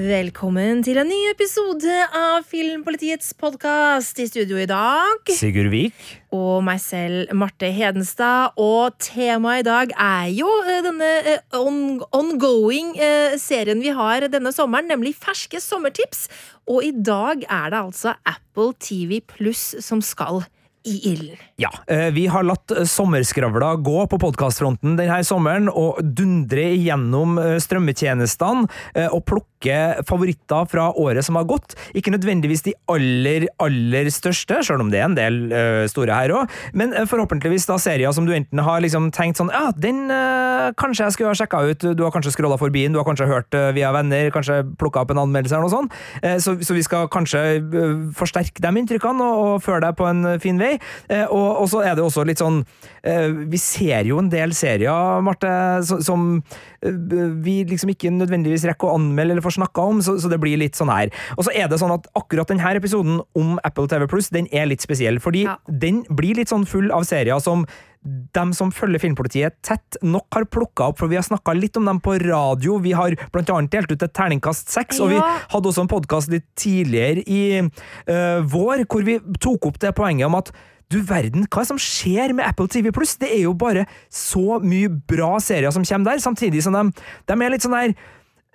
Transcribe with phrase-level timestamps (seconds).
[0.00, 4.16] Velkommen til en ny episode av Filmpolitiets podkast.
[4.22, 5.98] I studio i dag Sigurd Vik.
[6.32, 8.54] og meg selv, Marte Hedenstad.
[8.56, 14.24] Og temaet i dag er jo eh, denne eh, on ongoing eh, serien vi har
[14.32, 16.30] denne sommeren, nemlig Ferske sommertips.
[16.70, 20.46] Og i dag er det altså Apple TV Pluss som skal
[20.88, 21.36] i ilden.
[21.60, 21.68] Ja,
[22.16, 29.24] vi har latt sommerskravla gå på podkastfronten denne sommeren og dundre igjennom eh, strømmetjenestene og
[29.28, 29.49] plukke
[30.08, 31.76] favoritter fra året som har gått.
[31.94, 36.32] Ikke nødvendigvis de aller, aller største, selv om det er en del uh, store her
[36.34, 40.08] òg, men eh, forhåpentligvis da serier som du enten har liksom tenkt sånn Ja, den
[40.10, 43.08] uh, kanskje jeg skulle ha sjekka ut, du har kanskje scrolla forbi den, du har
[43.08, 45.96] kanskje hørt uh, via venner, kanskje plukka opp en anmeldelse eller noe sånt.
[46.42, 47.40] Så, så vi skal kanskje
[48.16, 50.72] forsterke de inntrykkene og, og føre deg på en fin vei.
[51.26, 52.60] Og, og så er det også litt sånn
[53.02, 55.50] Vi ser jo en del serier, Marte,
[56.04, 56.42] som
[56.84, 56.94] eh,
[57.44, 60.78] vi liksom ikke nødvendigvis rekker å anmelde eller får snakka om, så, det blir litt
[60.78, 61.12] sånn her.
[61.36, 64.68] Og så er det sånn at akkurat denne episoden om Apple TV Pluss, den er
[64.70, 65.56] litt spesiell, fordi Ja.
[65.66, 67.66] den blir litt sånn full av serier som
[68.32, 71.84] dem som følger Filmpolitiet tett nok har plukka opp, for vi har snakka litt om
[71.84, 72.78] dem på radio.
[72.80, 76.32] Vi har blant annet delt ut et terningkast seks, og vi hadde også en podkast
[76.32, 80.52] litt tidligere i uh, vår hvor vi tok opp det poenget om at
[80.90, 83.16] du verden, hva er det som skjer med Apple TV Pluss?
[83.20, 87.36] Det er jo bare så mye bra serier som kommer der, samtidig som de, de
[87.36, 87.94] er litt sånn der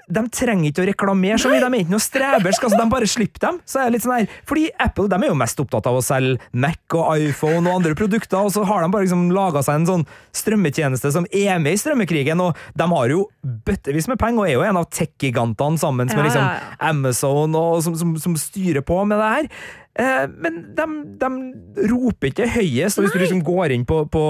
[0.06, 3.08] de trenger ikke å reklamere så mye, de er ikke noe strebersk, altså de bare
[3.10, 3.60] slipper dem.
[3.66, 6.04] Så er det litt sånn her, fordi Apple de er jo mest opptatt av å
[6.06, 9.80] selge Mac og iPhone og andre produkter, og så har de bare liksom laga seg
[9.80, 13.26] en sånn strømmetjeneste som er med i strømmekrigen, og de har jo
[13.66, 16.70] bøttevis med penger, og er jo en av tech-gigantene sammen med liksom.
[16.92, 19.50] Amazon, og, som, som, som styrer på med det her.
[19.96, 20.86] Eh, men de,
[21.22, 24.24] de roper ikke høyest, og hvis du liksom går inn på, på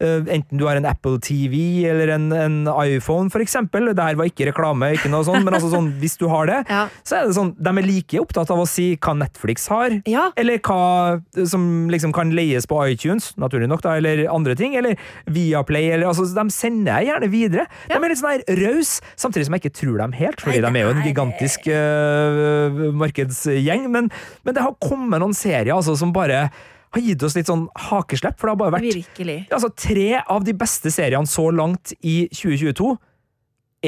[0.00, 4.16] eh, enten du har en Apple TV eller en, en iPhone, for eksempel, det her
[4.16, 6.86] var ikke reklame, ikke noe sånt, men altså sånn, hvis du har det, Ja.
[7.04, 10.30] så er det sånn, de er like opptatt av å si hva Netflix har, Ja.
[10.40, 14.96] eller hva som liksom kan leies på iTunes, naturlig nok, da, eller andre ting, eller
[15.28, 17.66] Viaplay, eller altså, de sender jeg gjerne videre.
[17.92, 20.72] De er litt sånn her raus, samtidig som jeg ikke tror dem helt, fordi Nei,
[20.72, 24.08] de er jo en gigantisk øh, markedsgjeng, men,
[24.46, 26.46] men det har kommet noen serier altså, som bare
[26.96, 29.38] har gitt oss litt sånn hakeslepp, for det har bare vært Virkelig.
[29.50, 32.92] Altså, tre av de beste seriene så langt i 2022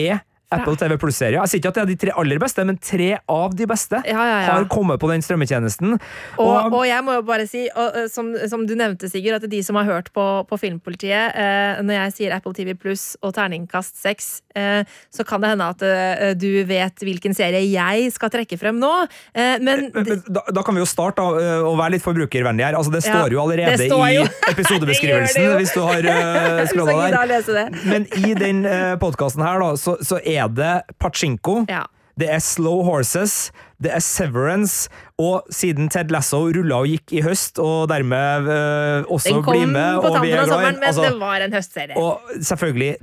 [0.03, 0.21] er
[0.55, 1.39] Apple TV Pluss-serier.
[1.43, 4.01] Jeg sier ikke at det er de tre aller beste, men tre av de beste
[4.07, 4.55] Ja, ja, ja.
[4.57, 5.99] har kommet på den strømmetjenesten.
[6.41, 9.49] Og, og jeg må jo bare si, og, eh, som, som du nevnte, Sigurd, at
[9.51, 13.35] de som har hørt på, på Filmpolitiet eh, Når jeg sier Apple TV Pluss og
[13.37, 18.33] terningkast 6, eh, så kan det hende at eh, du vet hvilken serie jeg skal
[18.33, 18.93] trekke frem nå.
[19.37, 22.79] Eh, men men, da, da kan vi jo starte da, å være litt forbrukervennlig her.
[22.79, 24.25] Altså, det står jo allerede står jo.
[24.49, 27.79] i episodebeskrivelsen, hvis du har uh, skrolla der.
[27.89, 31.65] Men i den uh, podkasten her, da, så, så er det Pachinko.
[31.69, 31.83] Ja.
[32.19, 34.89] Det er Slow Horses, det er Severance,
[35.23, 39.55] og siden Ted Lasso rulla og gikk i høst, og dermed øh, også Den kom
[39.55, 41.45] blir med, på og vi tampen er av glad sommeren, den, men altså, det var
[41.47, 41.97] en høstserie.
[41.97, 42.97] og selvfølgelig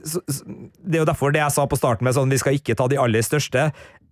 [0.00, 2.86] Det er jo derfor det jeg sa på starten med sånn vi skal ikke ta
[2.88, 3.66] de aller største.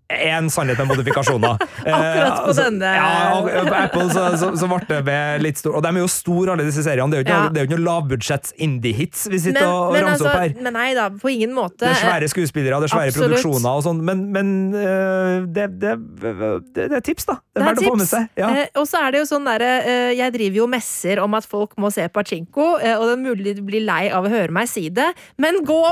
[0.09, 1.59] En sannhet med modifikasjoner.
[1.85, 5.83] Akkurat på altså, denne- Ja, Apple så, så, så ble det med litt stor Og
[5.85, 7.13] de er jo store, alle disse seriene.
[7.13, 7.51] Det er jo ikke, Ja.
[7.53, 10.55] noe- noe lavbudsjetts indie-hits vi sitter men, og, og ramser altså, opp her.
[10.65, 11.83] men nei da, på ingen måte.
[11.85, 13.37] Det er svære skuespillere, det er svære Absolutt.
[13.37, 15.95] produksjoner og sånn, men, men øh, det, det,
[16.25, 16.35] det,
[16.79, 17.37] det er tips, da.
[17.53, 18.29] Det er verdt å få med seg.
[18.41, 18.49] Ja.
[18.63, 21.45] Eh, og så er det jo sånn derre eh, Jeg driver jo messer om at
[21.49, 24.55] folk må se Pachinko, eh, og det er mulig du blir lei av å høre
[24.57, 25.83] meg si det, men gå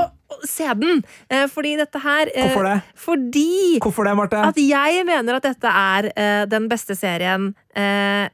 [0.47, 1.03] se den!
[1.29, 2.77] Eh, fordi dette her eh, Hvorfor det?
[2.95, 4.41] Fordi Hvorfor det, Marte?
[4.49, 8.27] at jeg mener at dette er eh, den beste serien eh,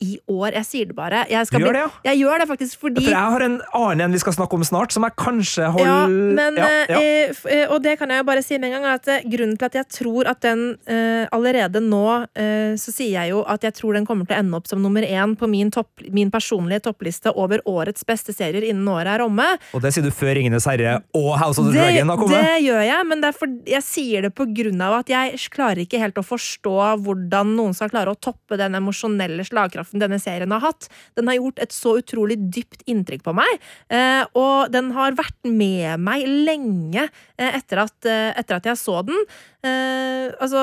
[0.00, 0.52] i år.
[0.54, 1.24] Jeg sier det bare.
[1.30, 1.90] Jeg, skal Du gjør det, ja?
[2.12, 4.62] jeg gjør det faktisk fordi For jeg har en annen en vi skal snakke om
[4.66, 6.04] snart, som jeg kanskje holder ja,
[6.38, 7.00] men, Ja, ja.
[7.02, 9.56] eh, eh, Og det kan jeg jo bare si med en gang, at eh, grunnen
[9.58, 12.04] til at jeg tror at den eh, allerede nå
[12.38, 14.82] eh, Så sier jeg jo at jeg tror den kommer til å ende opp som
[14.84, 19.24] nummer én på min, topp, min personlige toppliste over årets beste serier innen året er
[19.26, 19.48] omme.
[19.74, 22.38] Og det sier du før Ringenes herre og House of the Det, Dragon har kommet?
[22.46, 25.42] det gjør jeg, men det er for, jeg sier det på grunn av at jeg
[25.54, 30.18] klarer ikke helt å forstå hvordan noen skal klare å toppe den emosjonelle slagkraften denne
[30.22, 30.88] serien har hatt.
[31.18, 35.38] Den har gjort et så utrolig dypt inntrykk på meg, eh, og den har vært
[35.48, 39.28] med meg lenge eh, etter, at, eh, etter at jeg så den.
[39.68, 40.60] Altså,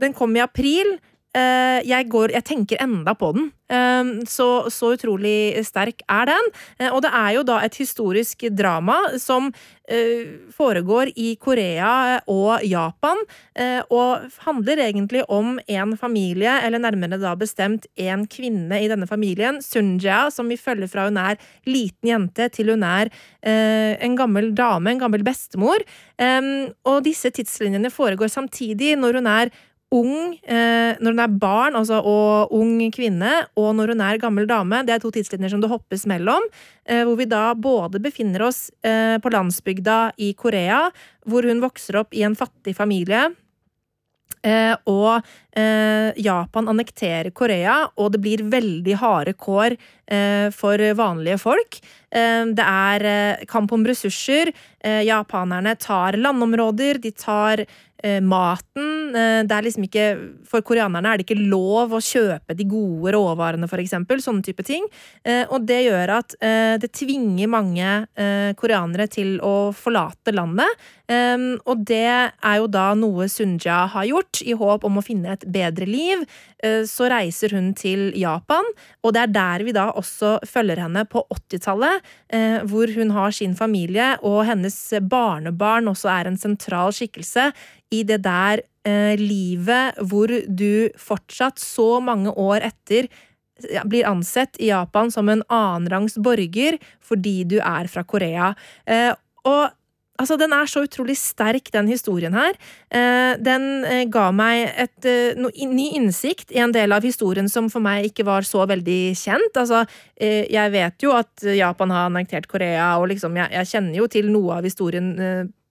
[0.00, 0.96] den kom i april.
[1.36, 3.50] Eh, jeg, går, jeg tenker enda på den.
[3.72, 6.50] Eh, så, så utrolig sterk er den.
[6.78, 9.52] Eh, og det er jo da et historisk drama som
[10.54, 13.18] foregår i Korea og Japan,
[13.92, 19.58] og handler egentlig om en familie, eller nærmere da bestemt en kvinne i denne familien,
[19.60, 21.36] Sunja, som vi følger fra hun er
[21.68, 23.10] liten jente til hun er
[23.42, 25.84] en gammel dame, en gammel bestemor.
[26.88, 29.52] og disse tidslinjene foregår samtidig når hun er
[29.92, 34.48] ung eh, når hun er barn altså, og ung kvinne, og når hun er gammel
[34.50, 34.82] dame.
[34.86, 36.48] Det er to tidslinjer som det hoppes mellom.
[36.88, 40.86] Eh, hvor vi da både befinner oss eh, på landsbygda i Korea,
[41.28, 43.28] hvor hun vokser opp i en fattig familie.
[44.42, 45.22] Eh, og
[45.54, 51.80] eh, Japan annekterer Korea, og det blir veldig harde kår eh, for vanlige folk.
[52.12, 54.50] det er kamp om ressurser.
[54.84, 57.64] japanerne tar landområder, de tar
[58.20, 59.01] maten.
[59.12, 60.06] Eh, det er liksom ikke
[60.48, 64.20] For koreanerne er det ikke lov å kjøpe de gode råvarene, eksempel.
[64.22, 64.84] Sånne type ting.
[65.24, 66.34] Eh, og det gjør at
[66.82, 67.88] det tvinger mange
[68.58, 70.68] koreanere til å forlate landet.
[71.66, 75.44] Og det er jo da noe Sunja har gjort, i håp om å finne et
[75.50, 76.24] bedre liv.
[76.88, 78.66] Så reiser hun til Japan,
[79.02, 82.10] og det er der vi da også følger henne på 80-tallet,
[82.70, 87.50] hvor hun har sin familie, og hennes barnebarn også er en sentral skikkelse
[87.92, 93.10] i det der eh, livet hvor du fortsatt, så mange år etter,
[93.86, 98.54] blir ansett i Japan som en annenrangs borger fordi du er fra Korea.
[98.86, 99.12] Eh,
[99.46, 99.70] og
[100.20, 102.54] Altså, Den er så utrolig sterk, den historien her.
[102.92, 107.48] Eh, den eh, ga meg et eh, no, ny innsikt i en del av historien
[107.50, 109.56] som for meg ikke var så veldig kjent.
[109.56, 109.82] Altså,
[110.14, 114.06] eh, jeg vet jo at Japan har annektert Korea, og liksom, jeg, jeg, kjenner jo
[114.12, 115.10] til noe av historien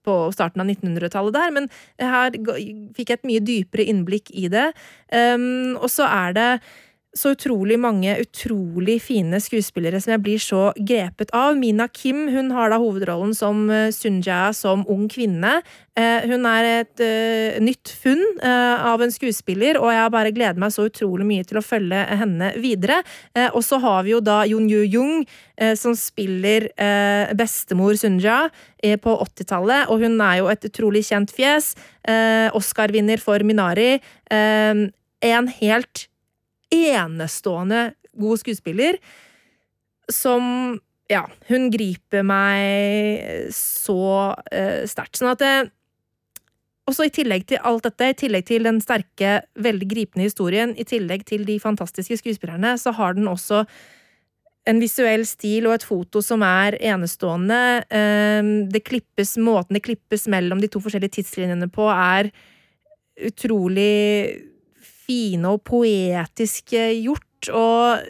[0.06, 1.68] på starten av 1900-tallet der, men
[2.02, 2.34] her
[2.96, 4.70] fikk jeg et mye dypere innblikk i det.
[5.12, 6.48] Um, og så er det
[7.12, 11.54] så utrolig mange utrolig fine skuespillere som jeg blir så grepet av.
[11.60, 15.58] Mina Kim hun har da hovedrollen som uh, Sunja som ung kvinne.
[15.92, 20.72] Uh, hun er et uh, nytt funn av en skuespiller, og jeg bare gledet meg
[20.72, 23.00] så utrolig mye til å følge henne videre.
[23.52, 25.24] og så har vi jo da Yoon Yu Jung,
[25.78, 26.68] som spiller
[27.38, 28.38] bestemor Sunja
[29.04, 31.72] på 80-tallet, og hun er jo et utrolig kjent fjes.
[32.58, 34.00] Oscar-vinner for Minari.
[34.30, 36.06] en helt
[36.72, 38.98] enestående god skuespiller
[40.12, 40.78] som
[41.10, 45.18] Ja, hun griper meg så uh, sterkt.
[45.18, 45.54] Sånn at det,
[46.88, 50.86] også i tillegg til alt dette, i tillegg til den sterke, veldig gripende historien, i
[50.88, 53.66] tillegg til de fantastiske skuespillerne, så har den også
[54.70, 57.82] en visuell stil og et foto som er enestående.
[57.90, 62.30] Ehm, det klippes, Måten det klippes mellom de to forskjellige tidslinjene på, er
[63.26, 64.51] utrolig
[65.12, 68.06] fine og poetiske gjort, og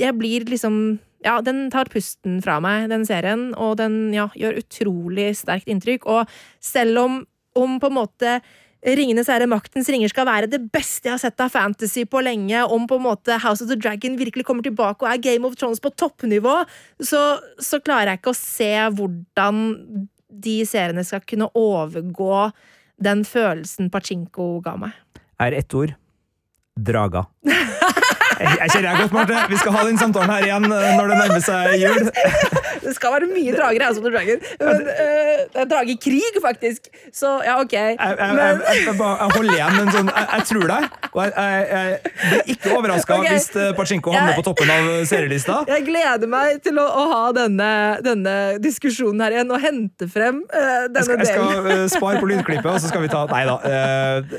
[0.00, 4.62] jeg blir liksom ja, den tar pusten fra meg, den serien, og den ja, gjør
[4.62, 6.06] utrolig sterkt inntrykk.
[6.08, 6.30] Og
[6.64, 7.18] selv om,
[7.58, 8.40] om på en måte
[8.80, 12.62] Ringenes herre, Maktens ringer skal være det beste jeg har sett av fantasy på lenge,
[12.64, 15.58] om på en måte House of the Dragon virkelig kommer tilbake og er Game of
[15.60, 16.62] Thrones på toppnivå,
[16.96, 17.20] så,
[17.60, 19.60] så klarer jeg ikke å se hvordan
[20.32, 22.46] de seriene skal kunne overgå
[23.04, 24.96] den følelsen Pachinko ga meg
[25.40, 25.94] er ett ord
[26.76, 27.24] drager.
[28.40, 29.40] Jeg kjenner deg godt, Marte.
[29.50, 32.10] Vi skal ha den samtalen her igjen eh, når det nærmer seg jul.
[32.80, 34.40] Det skal være mye drager House of the Dragon.
[34.60, 36.88] Men uh, det er dragekrig, faktisk.
[37.12, 37.74] Så ja, ok.
[37.76, 40.86] Jeg, jeg, jeg, jeg holder igjen en sånn Jeg, tror deg.
[41.10, 41.98] Og jeg,
[42.30, 43.34] blir ikke overraska okay.
[43.34, 45.60] hvis eh, Pachinko havner på toppen av serielista.
[45.70, 47.70] Jeg gleder meg til å, å ha denne,
[48.04, 51.24] denne, diskusjonen her igjen og hente frem uh, denne delen.
[51.24, 53.56] Jeg skal uh, spare på lydklippet, og så skal vi ta Nei da.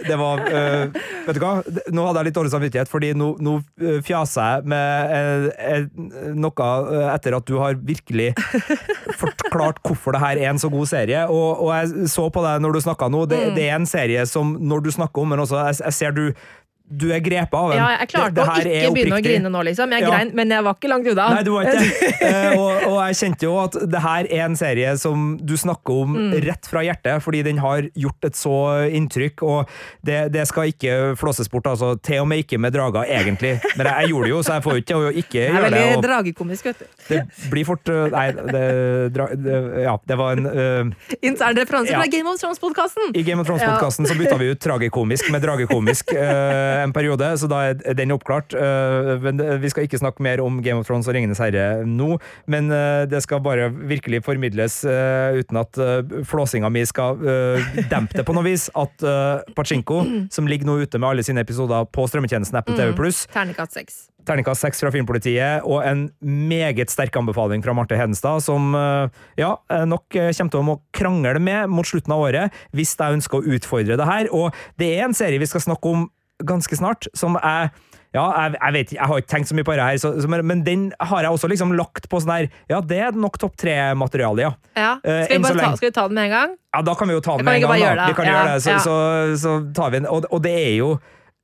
[0.08, 1.54] det var Vet du hva?
[1.94, 3.58] Nå hadde jeg litt dårlig samvittighet, fordi nå, nå
[4.06, 5.86] fjaser jeg med eh, eh,
[6.38, 8.32] noe eh, etter at du har virkelig
[9.22, 11.26] forklart hvorfor det her er en så god serie.
[11.28, 13.54] Og, og jeg så på deg når du snakka nå, det, mm.
[13.58, 16.24] det, er en serie som når du snakker om, men også jeg, jeg ser du
[16.92, 17.80] du er grepet av en.
[17.80, 19.94] Ja, jeg klarte det, det å ikke begynne å grine nå, liksom.
[19.96, 20.12] Jeg ja.
[20.12, 21.28] grein, men jeg var ikke langt unna.
[21.38, 24.58] Nei, du var ikke eh, og, og, jeg kjente jo at det her er en
[24.60, 26.36] serie som du snakker om mm.
[26.48, 28.56] rett fra hjertet, fordi den har gjort et så
[28.92, 29.72] inntrykk, og
[30.08, 31.94] det, det skal ikke flåses bort, altså.
[32.04, 33.56] Til og med ikke med drager, egentlig.
[33.78, 35.72] Men jeg, jeg gjorde det jo, så jeg får jo ikke å ikke gjøre det.
[35.72, 36.92] Det er veldig dragekomisk, vet du.
[37.08, 37.22] Det
[37.52, 38.66] blir fort eh, Nei, det,
[39.16, 42.02] dra, det Ja, det var en uh, Intern referanse ja.
[42.02, 43.14] fra Game of Thrones-podkasten!
[43.16, 44.12] I Game of Thrones-podkasten ja.
[44.12, 46.14] så bytta vi ut tragikomisk med dragekomisk.
[46.16, 48.56] Uh, en periode, så da er den oppklart.
[48.56, 52.16] Eh, men vi skal ikke snakke mer om Game of Thrones og Ringenes herre nå,
[52.52, 55.78] men eh, det skal bare virkelig formidles uten at
[56.28, 57.20] flåsinga mi skal
[57.92, 59.04] dempe det på noe vis, at
[59.56, 60.02] Pachinko,
[60.34, 63.34] som ligger nå ute med alle sine episoder på strømmetjenesten Apple TV+, mm.
[63.34, 64.00] Terningkast 6.
[64.28, 68.76] Terningkast 6 fra Filmpolitiet, og en meget sterk anbefaling fra Marte Hedenstad, som
[69.40, 69.54] ja,
[69.90, 74.00] nok kommer til å krangle med mot slutten av året, hvis jeg ønsker å utfordre
[74.00, 74.32] det her.
[74.36, 76.10] Og det er en serie vi skal snakke om
[76.48, 77.70] ganske snart, som jeg
[78.12, 80.28] ja, jeg, jeg, vet jeg har ikke tenkt så mye på det her, så, så,
[80.28, 83.56] men den har jeg også liksom lagt på sånn her Ja, det er nok topp
[83.62, 84.52] tre-materiale, ja.
[84.76, 85.00] ja.
[85.00, 86.50] Eh, skal, vi ta, skal, vi ta, den med en gang?
[86.76, 87.72] Ja, da kan vi jo ta den med en gang.
[87.96, 88.08] Da.
[88.12, 88.80] Vi kan ja, gjøre det, så, ja.
[88.84, 88.96] så,
[89.40, 90.08] så, tar vi den.
[90.12, 90.90] Og, og det er jo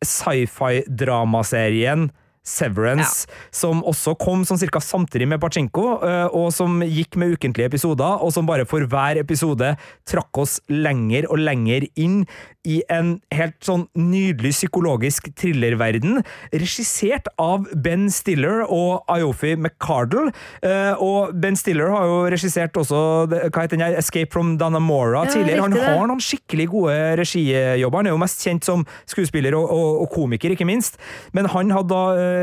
[0.04, 2.02] sci-fi-dramaserien
[2.48, 3.40] Severance, ja.
[3.52, 8.24] som også kom sånn cirka samtidig med Pachinko, eh, og som gikk med ukentlige episoder,
[8.24, 9.74] og som bare for hver episode
[10.08, 12.24] trakk oss lenger og lenger inn
[12.68, 20.34] i en helt sånn nydelig psykologisk thrillerverden, regissert av Ben Stiller og Ayofi McCardle.
[20.66, 25.24] Eh, og Ben Stiller har jo regissert også hva heter den her, Escape from Danamora
[25.26, 25.64] ja, tidligere.
[25.64, 28.02] Han har noen skikkelig gode regijobber.
[28.02, 31.00] Han er jo mest kjent som skuespiller og, og, og komiker, ikke minst.
[31.38, 32.37] Men han hadde da uh,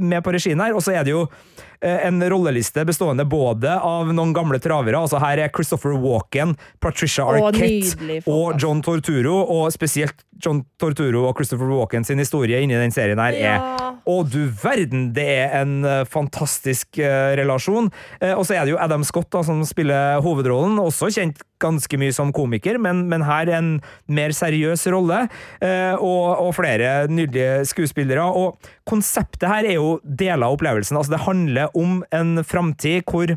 [0.00, 4.08] med på regien her, og så er det jo Eh, en rolleliste bestående både av
[4.10, 10.24] noen gamle travere, altså her er Christopher Walken, Patricia Arquette og John Torturo, og spesielt
[10.44, 13.88] John Torturo og Christopher Walken sin historie inni den serien her er ja.
[14.08, 15.10] Å, du verden!
[15.12, 17.90] Det er en uh, fantastisk uh, relasjon.
[18.22, 21.98] Uh, og så er det jo Adam Scott da, som spiller hovedrollen, også kjent ganske
[22.00, 23.70] mye som komiker, men, men her en
[24.14, 25.24] mer seriøs rolle,
[25.58, 28.22] og, og, flere nydelige skuespillere.
[28.30, 30.94] Og konseptet her er jo deler av opplevelsen.
[31.00, 33.34] Altså, det handler om en framtid hvor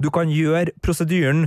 [0.00, 1.46] du kan gjøre prosedyren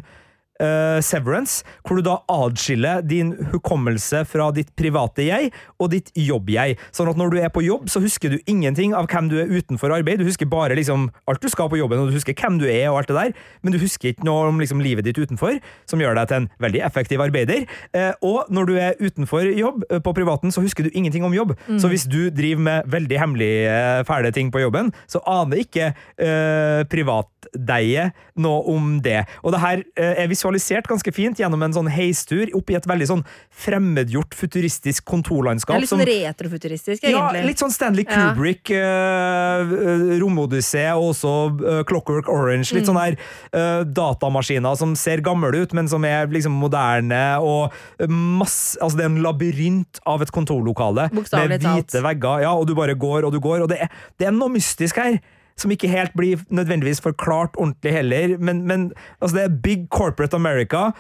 [0.62, 6.78] uh, Severance, hvor du da adskiller din hukommelse fra ditt private jeg og ditt jobb-jeg.
[6.96, 9.52] Sånn at når du er på jobb, så husker du ingenting av hvem du er
[9.52, 10.22] utenfor arbeid.
[10.22, 12.90] Du husker bare liksom alt du skal på jobben, og du husker hvem du er
[12.90, 15.60] og alt det der, men du husker ikke noe om liksom livet ditt utenfor,
[15.90, 17.68] som gjør deg til en veldig effektiv arbeider.
[17.96, 21.36] Uh, og når du er utenfor jobb, uh, på privaten, så husker du ingenting om
[21.36, 21.56] jobb.
[21.68, 21.80] Mm.
[21.82, 26.82] Så hvis du driver med veldig hemmelige, fæle ting på jobben, så aner ikke uh,
[26.90, 28.10] privatdeie
[28.42, 29.22] noe om det.
[29.44, 32.88] Og det her er visuelt visualisert ganske fint gjennom en sånn heistur opp i et
[32.88, 33.24] veldig sånn
[33.64, 35.80] fremmedgjort, futuristisk kontorlandskap.
[35.82, 37.42] Litt sånn retrofuturistisk, egentlig.
[37.42, 39.64] Ja, litt sånn Stanley Kubrick, ja.
[39.64, 42.72] uh, Romodyssé og også uh, Clockwork Orange.
[42.74, 42.90] Litt mm.
[42.92, 47.74] sånne her uh, datamaskiner som ser gamle ut, men som er liksom moderne, og
[48.08, 52.76] masse Altså, det er en labyrint av et kontorlokale med hvite vegger, ja, og du
[52.78, 55.18] bare går og du går, og det er, det er noe mystisk her
[55.58, 58.36] som ikke helt blir nødvendigvis forklart ordentlig heller.
[58.38, 60.92] Men, men altså det er big corporate America.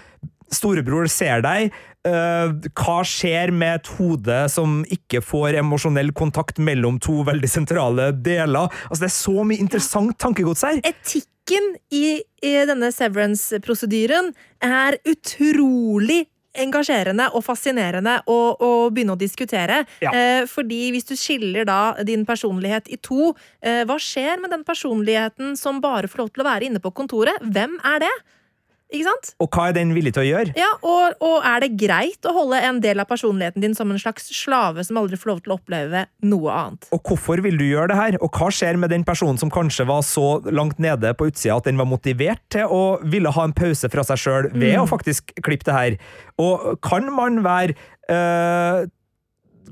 [0.53, 1.73] Storebror ser deg.
[2.07, 8.11] Uh, hva skjer med et hode som ikke får emosjonell kontakt mellom to veldig sentrale
[8.15, 8.71] deler?
[8.87, 10.79] Altså Det er så mye interessant tankegods her.
[10.87, 14.31] Etikken i, i denne severance-prosedyren
[14.63, 16.25] er utrolig
[16.61, 19.83] engasjerende og fascinerende å, å begynne å diskutere.
[20.03, 20.13] Ja.
[20.13, 24.65] Eh, fordi hvis du skiller da din personlighet i to, eh, hva skjer med den
[24.67, 27.39] personligheten som bare får lov til å være inne på kontoret?
[27.43, 28.15] Hvem er det?
[28.87, 29.33] Ikke sant?
[29.43, 30.53] Og hva er den villig til å gjøre?
[30.55, 33.99] Ja, og, og, er det greit å holde en del av personligheten din som en
[33.99, 36.87] slags slave som aldri får lov til å oppleve noe annet?
[36.95, 38.19] Og hvorfor vil du gjøre det her?
[38.23, 41.67] Og hva skjer med den personen som kanskje var så langt nede på utsida at
[41.67, 44.85] den var motivert til å ville ha en pause fra seg sjøl ved mm.
[44.85, 45.99] å faktisk klippe det her?
[46.39, 47.75] Og kan man være
[48.07, 48.87] øh,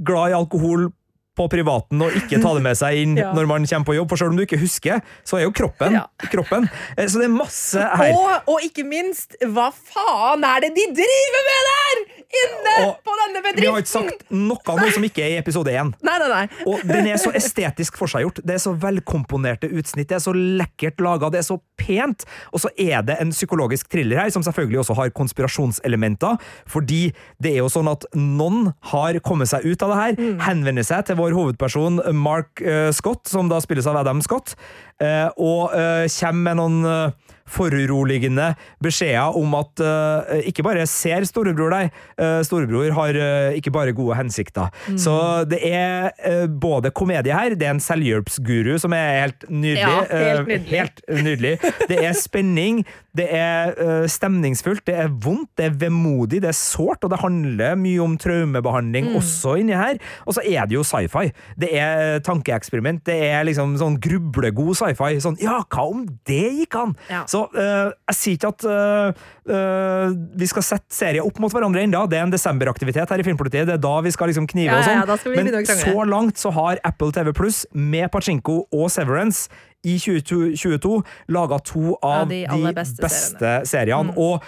[0.03, 0.89] glad i alkohol
[1.35, 3.31] på privaten og ikke ta det med seg inn ja.
[3.35, 4.11] når man kommer på jobb.
[4.11, 6.05] For selv om du ikke husker, så er jo kroppen ja.
[6.31, 6.69] kroppen.
[6.95, 8.15] Eh, så det er masse her.
[8.15, 12.05] Og, og, ikke minst, hva faen er det de driver med der?!
[12.35, 13.61] Inne og, på denne bedriften!
[13.61, 15.91] Vi har ikke sagt noe av noe som ikke er i episode én.
[16.03, 16.63] Nei, nei, nei.
[16.67, 18.41] Og den er så estetisk forseggjort.
[18.43, 22.25] Det er så velkomponerte utsnitt, det er så lekkert laga, det er så pent.
[22.53, 26.39] Og så er det en psykologisk thriller her, som selvfølgelig også har konspirasjonselementer.
[26.71, 27.03] Fordi
[27.43, 30.41] det er jo sånn at noen har kommet seg ut av det her, mm.
[30.45, 34.55] henvender seg til vår hovedperson Mark uh, Scott, som da spilles av Adam Scott,
[35.03, 37.13] uh, og uh, kommer med noen
[37.45, 38.53] foruroligende
[38.83, 43.93] beskjeder om at uh, ikke bare ser storebror deg, uh, storebror har uh, ikke bare
[43.95, 44.71] gode hensikter.
[44.89, 44.97] Mm.
[45.01, 45.15] Så
[45.49, 49.83] det er både komedie her, det er en selvhjelpsguru som er helt nydelig.
[49.83, 50.71] Ja, helt nydelig.
[50.73, 51.53] Helt nydelig.
[51.89, 52.83] Det er spenning,
[53.15, 57.21] det er uh, stemningsfullt, det er vondt, det er vemodig, det er sårt, og det
[57.21, 59.99] handler mye om traumebehandling også inni her.
[60.25, 61.29] Og så er det jo sci-fi.
[61.59, 65.19] Det er tankeeksperiment, det er liksom sånn grublegod sci-fi.
[65.23, 66.95] Sånn, ja, hva om det gikk an?
[67.11, 67.23] Ja.
[67.29, 72.05] Så uh, jeg sier ikke at uh, vi skal sette serier opp mot hverandre ennå.
[72.09, 73.69] Det er en desemberaktivitet her i Filmpolitiet.
[73.69, 75.35] Det er da vi skal liksom knive Ja, og sånn.
[75.35, 79.49] Ja, Men så langt så har Apple TV Pluss med Pachinko og Severance
[79.85, 80.97] i 2022
[81.35, 84.15] laga to av de de, beste beste, seriene.
[84.17, 84.43] Og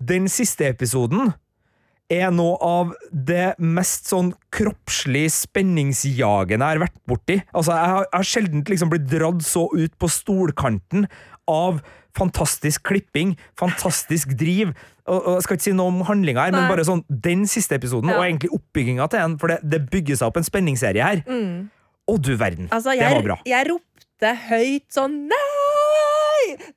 [0.00, 1.32] den siste episoden
[2.10, 7.36] er noe av det mest sånn kroppslig spenningsjagende jeg har vært borti.
[7.54, 11.06] Altså, jeg har, jeg har sjelden liksom blitt dratt så ut på stolkanten
[11.50, 11.78] av
[12.18, 14.72] fantastisk klipping, fantastisk driv.
[15.06, 17.78] Og, og Jeg skal ikke si noe om handlinga her, men bare sånn den siste
[17.78, 18.18] episoden, Ja.
[18.18, 21.22] og egentlig oppbygginga til den, for det, det bygger seg opp en spenningsserie her.
[22.10, 22.66] Å, du verden.
[22.74, 23.38] Altså, det var bra.
[23.46, 23.68] jeg
[24.20, 25.59] ropte høyt sånn Nei!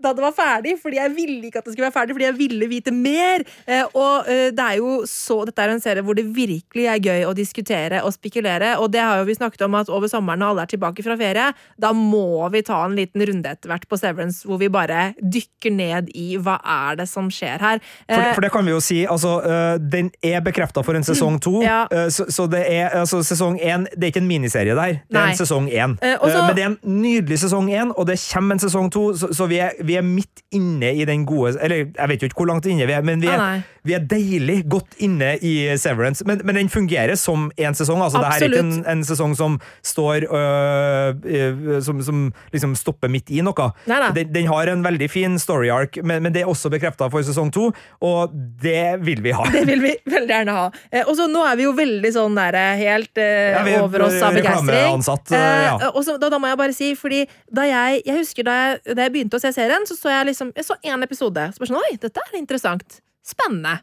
[0.01, 2.37] Da det var ferdig, fordi jeg ville ikke at det skulle være ferdig, fordi jeg
[2.39, 3.43] ville vite mer.
[3.67, 7.01] Eh, og eh, det er jo så Dette er en serie hvor det virkelig er
[7.03, 10.41] gøy å diskutere og spekulere, og det har jo vi snakket om at over sommeren
[10.41, 11.49] når alle er tilbake fra ferie,
[11.79, 15.73] da må vi ta en liten runde etter hvert på Severance hvor vi bare dykker
[15.73, 17.81] ned i hva er det som skjer her.
[18.07, 19.33] For, Eh, for det kan vi jo si, altså,
[19.79, 21.55] den er bekrefta for en sesong to.
[21.63, 21.85] Ja.
[22.13, 25.19] så, så det er altså, sesong én Det er ikke en miniserie der, det er
[25.19, 25.31] Nei.
[25.31, 25.95] en sesong én.
[26.01, 29.47] Men det er en nydelig sesong én, og det kommer en sesong to, så, så
[29.49, 32.49] vi, er, vi er midt inne i den gode Eller jeg vet jo ikke hvor
[32.49, 36.23] langt inne vi er, men vi er, ah, vi er deilig godt inne i Severance.
[36.27, 38.01] Men, men den fungerer som én sesong.
[38.03, 42.21] Altså, det er ikke en, en sesong som står øh, øh, som, som
[42.53, 43.69] liksom stopper midt i noe.
[44.15, 47.25] Den, den har en veldig fin story arc, men, men det er også bekrefta for
[47.25, 47.69] sesong to,
[48.03, 49.45] og det vil vi ha.
[49.53, 50.63] Det vil vi veldig gjerne ha.
[50.91, 53.83] Eh, og så Nå er vi jo veldig sånn der, eh, helt eh, Ja, er
[53.83, 55.03] over oss av begeistring.
[55.33, 55.77] Ja.
[55.79, 59.07] eh, da, da må jeg bare si, fordi da jeg, jeg husker da jeg, da
[59.07, 61.47] jeg begynte å se serien, så så jeg liksom Jeg så én episode.
[61.53, 63.01] Så bare sånn, Oi, dette er interessant.
[63.25, 63.79] Spennende.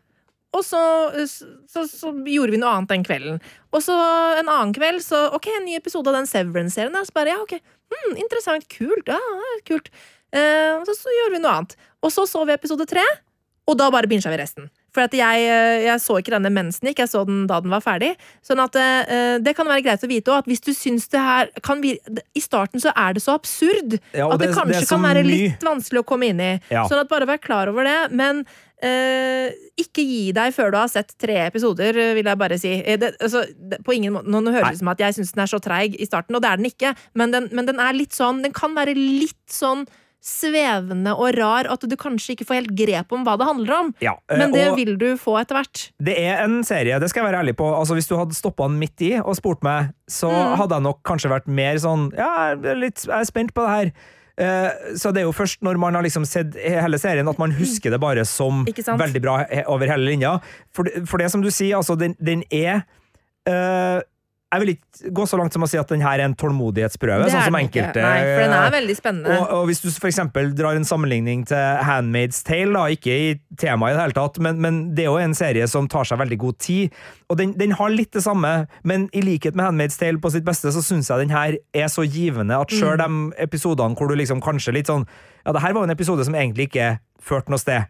[0.56, 0.80] Og så,
[1.70, 3.38] så, så gjorde vi noe annet den kvelden.
[3.70, 3.94] Og så
[4.40, 6.96] en annen kveld, så ok, en ny episode av den Severance-serien.
[7.06, 7.54] Så bare, ja, ok,
[7.94, 9.20] hm, interessant, kult, ja,
[9.68, 9.92] kult.
[10.34, 11.76] Eh, så, så gjorde vi noe annet.
[12.02, 13.04] Og så så vi episode tre,
[13.70, 14.66] og da bare bincha vi resten.
[14.94, 17.60] For at jeg, eh, jeg så ikke denne mens den gikk, jeg så den da
[17.62, 18.14] den var ferdig.
[18.46, 21.20] Sånn at uh, det kan være greit å vite også, at hvis du syns det
[21.22, 22.00] her kan vir
[22.34, 25.22] I starten så er det så absurd Ja, at det, det- kanskje det kan være
[25.26, 26.50] litt vanskelig å komme inn i.
[26.72, 26.86] Ja.
[26.90, 27.98] Sånn at bare vær klar over det.
[28.16, 28.42] Men
[28.82, 32.74] eh, ikke gi deg før du har sett tre episoder, vil jeg bare si.
[33.00, 35.34] Det, altså, det, på ingen måte, nå nå høres det ut som at jeg syns
[35.36, 36.94] den er så treig i starten, og det er den ikke.
[37.14, 39.86] Men den, men den er litt sånn Den kan være litt sånn
[40.20, 43.90] svevende og rar at du kanskje ikke får helt grep om hva det handler om.
[44.04, 45.90] Ja, eh, Men det vil du få etter hvert.
[45.98, 47.66] det er en serie, det skal jeg være ærlig på.
[47.72, 50.56] Altså, hvis du hadde stoppa den midt i og spurt meg, så Mm.
[50.60, 53.64] hadde jeg nok kanskje vært mer sånn Ja, jeg er, litt, jeg er spent på
[53.66, 53.92] det her.
[54.38, 57.50] Eh, Så det er jo først når man har liksom sett hele serien at man
[57.52, 58.64] husker det bare som
[59.04, 60.40] veldig bra over hele linja.
[60.72, 62.84] For, for det som du sier, altså, den, den er
[63.46, 64.00] eh,
[64.50, 67.28] Jeg vil ikke gå så langt som å si at den her er en tålmodighetsprøve,
[67.30, 69.36] sånn som enkelte Nei, for den er veldig spennende.
[69.36, 73.28] og, og hvis du for eksempel drar en sammenligning til Handmaid's Tale, da, ikke i
[73.62, 76.18] temaet i det hele tatt, men, men det er jo en serie som tar seg
[76.18, 76.98] veldig god tid,
[77.30, 78.50] og den, den har litt det samme,
[78.82, 81.86] men i likhet med Handmaid's Tale på sitt beste, så syns jeg den her er
[81.92, 83.10] så givende at sjøl de
[83.46, 85.06] episodene hvor du liksom kanskje litt sånn
[85.46, 86.90] Ja, det her var jo en episode som egentlig ikke
[87.24, 87.88] førte noe sted.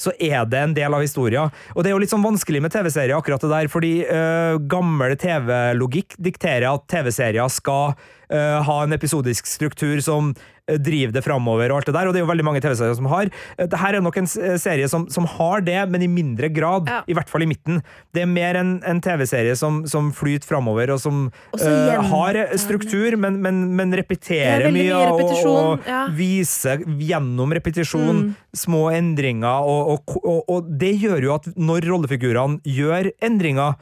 [0.00, 1.48] Så er det en del av historia.
[1.74, 5.16] Og det er jo litt sånn vanskelig med TV-serier, akkurat det der, fordi øh, gammel
[5.18, 10.34] TV-logikk dikterer at TV-serier skal øh, ha en episodisk struktur som
[10.68, 12.96] øh, driver det framover, og alt det der, og det er jo veldig mange TV-serier
[12.98, 13.30] som har.
[13.58, 16.88] Dette er nok en eh, serie som, som har det, men i mindre grad.
[16.88, 17.00] Ja.
[17.08, 17.82] I hvert fall i midten.
[18.14, 23.16] Det er mer en, en TV-serie som, som flyter framover, og som gjentar har struktur,
[23.20, 26.04] men, men, men repeterer er mye, mye og, og ja.
[26.14, 28.34] viser gjennom repetisjon Mm.
[28.56, 33.76] små endringer, og, og, og det gjør jo at når rollefigurene gjør endringer,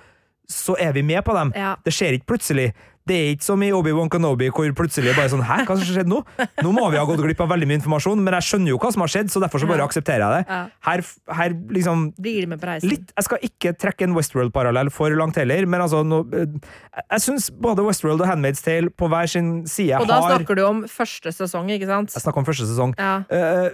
[0.50, 1.52] så er vi med på dem.
[1.56, 1.74] Ja.
[1.84, 2.68] Det skjer ikke plutselig.
[3.06, 6.10] Det er ikke som i Obi-Wan Kenobi, hvor plutselig bare sånn Hæ, hva som skjedde
[6.10, 6.18] nå?
[6.64, 8.90] Nå må vi ha gått glipp av veldig mye informasjon, men jeg skjønner jo hva
[8.94, 10.58] som har skjedd, så derfor så bare aksepterer jeg det.
[10.88, 11.04] Her,
[11.38, 12.02] her liksom?
[12.26, 16.58] Litt, Jeg skal ikke trekke en Westworld-parallell for langt heller, men altså nå, eh,
[17.04, 20.58] Jeg syns både Westworld og Handmaid's Tale på hver sin side Og da har snakker
[20.58, 22.14] du om første sesong, ikke sant?
[22.16, 22.96] Jeg snakker om første sesong.
[22.98, 23.22] Ja.
[23.30, 23.70] Uh,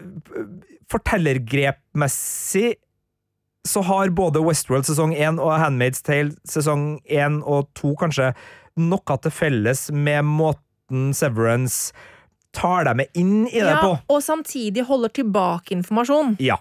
[0.92, 2.74] fortellergrepmessig
[3.64, 8.32] så har både Westworld sesong 1 og Handmaid's Tale sesong 1 og 2 kanskje
[8.80, 11.92] noe til felles med måten Severance
[12.52, 13.94] tar deg med inn i det ja, på.
[14.12, 16.36] og samtidig holder tilbake informasjon.
[16.42, 16.58] Ja.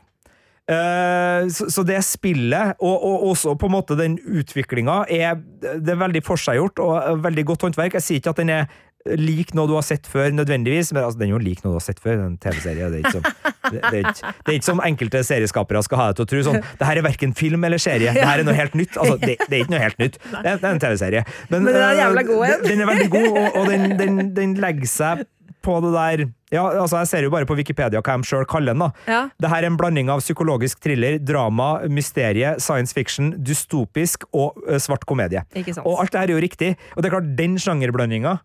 [0.71, 5.99] Eh, så, det spillet, og, og også på en måte den utviklinga, er, det er
[5.99, 7.97] veldig forseggjort og veldig godt håndverk.
[7.99, 8.69] Jeg sier ikke at den er
[9.17, 10.91] lik noe du har sett før, nødvendigvis.
[10.93, 12.21] Men altså, den er jo lik noe du har sett før.
[12.25, 12.89] En TV-serie.
[12.93, 16.43] Det, det, det, det er ikke som enkelte serieskapere skal ha deg til å tro.
[16.49, 18.13] Sånn, det her er verken film eller serie.
[18.15, 18.97] Det her er noe helt nytt.
[19.01, 20.17] Altså, det, er ikke noe helt nytt.
[20.31, 21.25] Det er, en TV-serie.
[21.51, 22.57] Men den er øh, jævla god, en.
[22.65, 25.25] den, den er veldig god, og, og den, den, den legger seg
[25.61, 28.73] på det der Ja, altså Jeg ser jo bare på Wikipedia hva de sjøl kaller
[28.75, 28.81] den.
[28.81, 29.21] da Ja.
[29.39, 34.77] det her er en blanding av psykologisk thriller, drama, mysterie, science fiction, dystopisk og uh,
[34.81, 35.43] svart komedie.
[35.85, 36.71] Og alt det her er jo riktig.
[36.95, 38.39] Og det er klart, den sjangerblandinga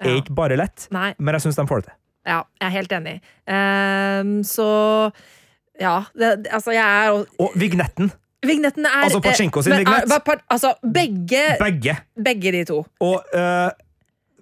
[0.00, 0.16] er Ja.
[0.20, 1.94] ikke bare lett, Nei, men jeg syns de får det til.
[2.26, 3.16] ja, jeg er helt enig.
[3.48, 5.10] Um, så
[5.80, 6.02] ja.
[6.16, 8.12] Det, altså, jeg er Og, Og vignetten.
[8.46, 10.12] Vignetten er Altså Pachinko sin eh, vignett.
[10.12, 11.96] eh, altså, begge, Begge.
[12.24, 12.84] begge de to.
[13.00, 13.68] Og ø,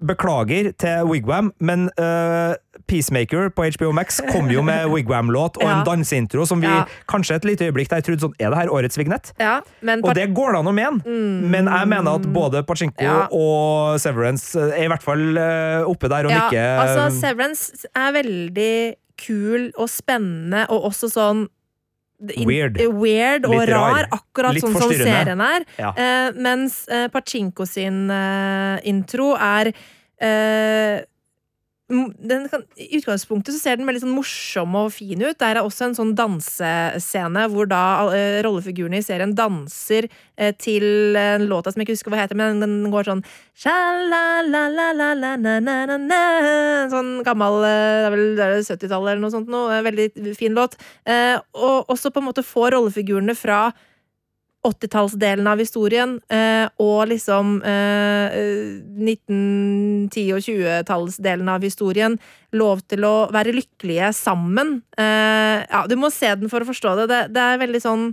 [0.07, 2.53] beklager til Wigwam, men uh,
[2.87, 5.79] Peacemaker på HBO Max kom jo med Wigwam-låt og Ja.
[5.79, 6.83] en danseintro som vi Ja.
[7.09, 9.31] kanskje et lite øyeblikk der trodde sånn Er det her årets vignett?
[9.41, 11.15] Ja, men Og det går det an å mene,
[11.49, 13.27] men jeg mener at både Pachinko Mm.
[13.33, 18.11] Og Severance er i hvert fall uh, oppe der, og ja, ikke altså, Severance er
[18.15, 21.45] veldig kul og spennende, og også sånn
[22.19, 22.79] Weird.
[22.95, 23.91] weird og Litt rar.
[23.91, 25.65] rar, akkurat Litt sånn som serien er.
[25.77, 25.91] Ja.
[25.91, 29.73] Uh, mens uh, Pachinko sin uh, intro er
[30.21, 31.03] eh,
[31.87, 35.37] kan, I utgangspunktet så ser den veldig sånn morsom og fin ut.
[35.37, 41.13] Der er også en sånn dansescene hvor da uh, rollefigurene i serien danser uh, til
[41.19, 43.21] en låta som jeg ikke husker hva heter, men den går sånn
[46.91, 49.47] Sånn gammel eh, Det er vel er 70-tallet eller noe sånt.
[49.51, 50.75] Noe, veldig fin låt.
[51.55, 53.69] Og også på en måte få rollefigurene fra
[54.65, 62.17] 80-tallsdelen av historien eh, og liksom eh, eh, 1910- og 20-tallsdelen av historien
[62.55, 64.79] lov til å være lykkelige sammen.
[64.97, 67.09] Eh, ja, du må se den for å forstå det.
[67.11, 68.07] Det, det er veldig sånn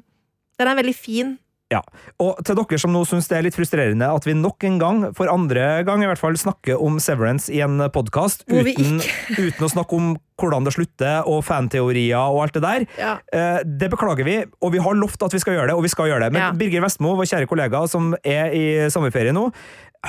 [0.61, 1.31] Den er veldig fin.
[1.73, 1.81] Ja.
[2.21, 4.99] Og til dere som nå syns det er litt frustrerende at vi nok en gang,
[5.17, 9.01] for andre gang i hvert fall, snakker om Severance i en podkast uten,
[9.47, 12.85] uten å snakke om hvordan det slutter, og fanteorier og alt det der.
[12.99, 13.13] Ja.
[13.33, 15.93] Eh, Det beklager vi, og vi har lovt at vi skal gjøre det, og vi
[15.93, 16.33] skal gjøre det.
[16.35, 16.51] Men Ja.
[16.53, 19.49] Birger Vestmo, vår kjære kollega som er i sommerferie nå,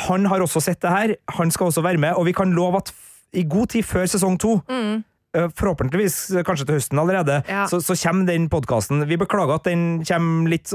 [0.09, 1.15] han har også sett det her.
[1.37, 2.91] Han skal også være med, og vi kan love at
[3.33, 5.03] i god tid før sesong to Mm.
[5.35, 7.65] Eh, Forhåpentligvis eh, kanskje til høsten allerede, Ja.
[7.69, 9.03] så, så kommer den podkasten.
[9.09, 10.71] Vi beklager at den kommer litt,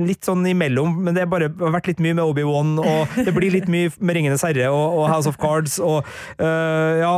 [0.00, 3.52] litt sånn imellom, men det har bare vært litt mye med Obi-Wan, og det blir
[3.54, 6.00] litt mye med Ringenes herre og, og House of Cards og
[6.40, 7.12] uh, ja,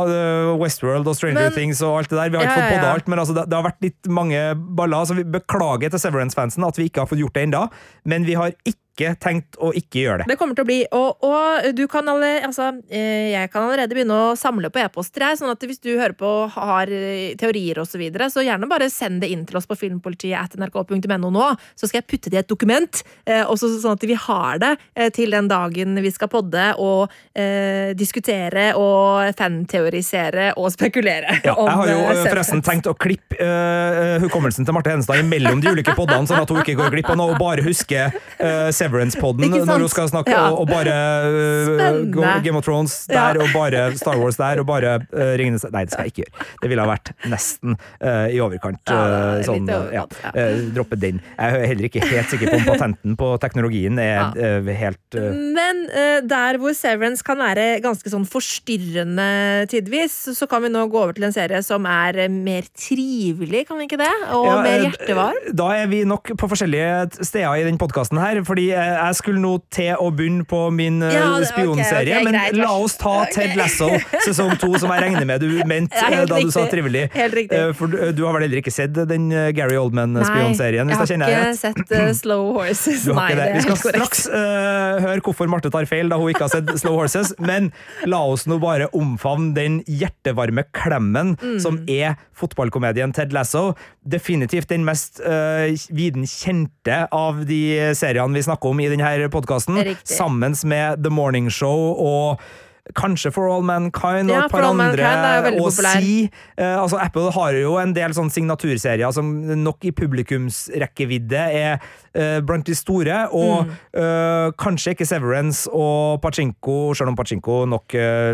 [0.59, 2.29] Westworld og Stranger Men- Things og alt det der.
[2.33, 4.43] Vi har ikke Ja, fått podda alt, men altså, det, det har vært litt mange
[4.77, 7.65] baller, så vi beklager til Severance-fansen at vi ikke har fått gjort det ennå,
[8.09, 10.29] men vi har ikke tenkt å ikke gjøre det.
[10.33, 13.95] Det kommer til å bli Og, og du kan alle, altså, eh, jeg kan allerede
[13.95, 17.33] begynne å samle på e-poster her, sånn at hvis du hører på og har eh,
[17.39, 20.57] teorier og så videre, så gjerne bare send det inn til oss på filmpolitiet at
[20.59, 24.17] nrk.no nå, så skal jeg putte det i et dokument, eh, også sånn at vi
[24.17, 24.73] har det
[25.15, 31.77] til den dagen vi skal podde og eh, diskutere og fanteorisere og spekulere Ja, jeg
[31.79, 36.27] har jo forresten tenkt å klippe eh, hukommelsen til Marte Henstad imellom de ulike poddene,
[36.29, 39.89] sånn at hun ikke går glipp av noe, og bare husker uh, Severance-podden når hun
[39.91, 40.49] skal snakke, Ja.
[40.51, 40.93] og, og bare
[41.31, 43.43] uh, Game of Thrones der, Ja.
[43.43, 46.47] og bare Star Wars der, og bare uh, Ringenes Nei, det skal jeg ikke gjøre.
[46.61, 48.81] Det ville ha vært nesten uh, i overkant.
[48.83, 50.47] Litt sånn, overkant, ja.
[50.75, 51.21] droppe den.
[51.37, 54.33] Jeg er heller ikke helt sikker på om patenten på teknologien er
[54.73, 55.83] helt Men
[56.29, 61.15] der hvor Severance kan være ganske sånn forstyrrende tidvis, så kan vi nå gå over
[61.17, 64.11] til en serie som er mer trivelig, kan vi ikke det?
[64.35, 65.39] Og mer hjertevarm.
[65.55, 69.53] Da er vi nok på forskjellige steder i den podkasten her, fordi jeg skulle nå
[69.73, 72.97] til å begynne på min eh, Ja, det- spionserie, okay, okay, men greit, la oss
[73.01, 73.33] ta okay.
[73.49, 73.89] Ted Lasso
[74.25, 77.05] sesong to, som jeg regner med du mente eh, da du sa trivelig.
[77.13, 77.57] Helt riktig.
[77.59, 81.51] Eh, For du, har vel heller ikke sett den eh, Gary Oldman-spionserien, Nei, jeg har
[81.51, 83.05] ikke sett uh, Slow Horses.
[83.13, 83.47] Nei, det.
[83.57, 86.97] Vi skal straks uh, høre hvorfor Marte tar feil da hun ikke har sett Slow
[87.01, 87.71] Horses, men
[88.09, 91.57] la oss nå bare omfavne den hjertevarme klemmen Mm.
[91.59, 93.73] som er fotballkomedien Ted Lasso.
[94.07, 97.59] Definitivt den mest uh, viden kjente av de
[97.97, 102.43] seriene vi snakker om i denne podkasten, sammen med The Morning Show og
[102.91, 106.29] Kanskje For All Mankind og Ja, et par andre å si.
[106.59, 109.29] Uh, altså Apple har jo en del sånn signaturserier som
[109.63, 113.71] nok i publikumsrekkevidde er uh, blant de store, og Mm.
[113.95, 117.93] uh, kanskje ikke Severance og Pachinko, selv om Pachinko nok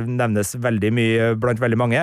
[0.10, 2.02] nevnes veldig mye blant veldig mange,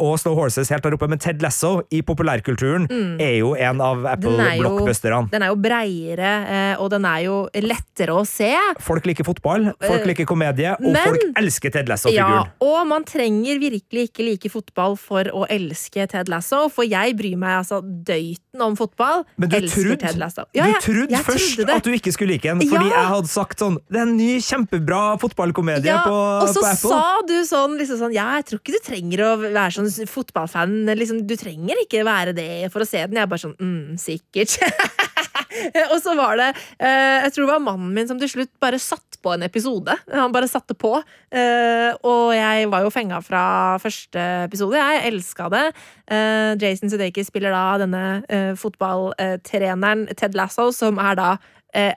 [0.00, 2.86] og Slow Horses helt der oppe, men Ted Lasso i populærkulturen
[3.20, 4.06] er jo en av Mm.
[4.06, 5.30] Er Apple-blockbusterne.
[5.30, 6.32] Den er jo breiere,
[6.80, 8.50] og den er jo lettere å se.
[8.80, 12.48] Folk liker fotball, folk liker komedie, og men- folk elsker Ted Ted Lasso-figuren.
[12.48, 17.16] Ja, og man trenger virkelig ikke like fotball for å elske Ted Lasso, for jeg
[17.18, 19.24] bryr meg altså døyten om fotball.
[19.36, 20.46] Men du elsker Ted Lasso.
[20.56, 22.96] Ja, du trodde først trodde at du ikke skulle like den, fordi Ja.
[23.02, 27.20] jeg hadde sagt sånn Det er en ny, kjempebra fotballkomedie Ja, på, og så sa
[27.26, 30.84] du sånn, liksom sånn Ja, jeg tror ikke du trenger å være sånn fotballfan.
[30.94, 33.18] Liksom, du trenger ikke være det for å se den.
[33.18, 34.58] Jeg er bare sånn mm, sikkert.
[35.92, 38.80] og så var det eh, Jeg tror det var mannen min som til slutt bare
[38.82, 39.94] satt på en episode.
[40.12, 40.92] Han bare satte på.
[41.32, 43.44] Eh, og jeg var jo fenga fra
[43.82, 44.78] første episode.
[44.80, 45.64] Jeg elska det.
[46.12, 51.34] Eh, Jason Sudeikis spiller da denne fotballtreneren Ted Lasso, som er da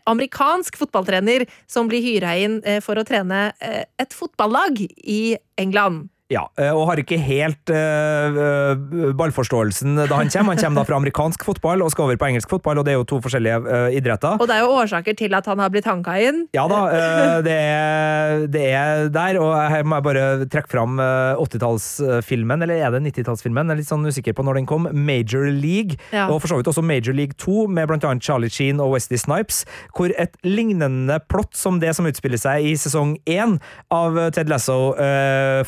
[0.10, 6.08] amerikansk fotballtrener som blir hyra inn for å trene et fotballag i England.
[6.28, 8.76] Ja, eh, og har ikke helt eh,
[9.16, 10.58] ballforståelsen da han kommer.
[10.58, 12.98] Han kommer da fra amerikansk fotball og skal over på engelsk fotball, og det er
[12.98, 14.36] jo to forskjellige uh, idretter.
[14.36, 16.42] Og det er jo årsaker til at han har blitt hanka inn.
[16.56, 21.00] Ja da, uh, det er, det er der, og her må jeg bare trekke fram
[21.00, 23.72] eh, 80-tallsfilmen, eller er det 90-tallsfilmen?
[23.72, 24.90] Jeg er litt sånn usikker på når den kom.
[24.92, 26.28] Major League, Ja.
[26.28, 29.20] og for så vidt også Major League 2, med blant annet Charlie Sheen og Wesley
[29.22, 29.64] Snipes,
[29.96, 33.58] hvor et lignende plott som det som utspiller seg i sesong 1
[33.96, 35.64] av Ted Lasso eh,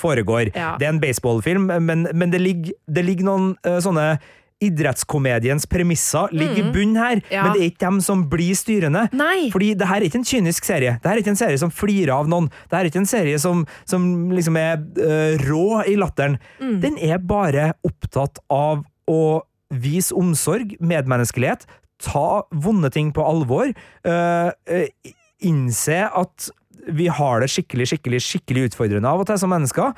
[0.55, 0.75] Ja.
[0.79, 4.11] Det er en baseballfilm, men, men det, ligger, det ligger noen uh, sånne
[4.59, 7.45] idrettskomediens premisser ligger i bunn her, Ja.
[7.45, 9.05] men det er ikke dem som blir styrende.
[9.15, 9.47] Nei.
[9.53, 10.97] Fordi det her er ikke en kynisk serie.
[10.99, 12.49] Det her er ikke en serie som flirer av noen.
[12.67, 14.03] Det her er ikke en serie som, som
[14.35, 16.35] liksom er uh, rå i latteren.
[16.59, 19.21] Den er bare opptatt av å
[19.69, 21.63] vise omsorg, medmenneskelighet,
[22.03, 23.71] ta vonde ting på alvor,
[24.07, 26.49] uh, uh, innse at
[26.89, 29.93] vi har det skikkelig, skikkelig, skikkelig utfordrende av og til som mennesker,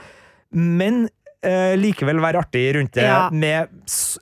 [0.54, 1.04] men
[1.46, 3.30] øh, likevel være artig rundt det Ja.
[3.32, 3.68] med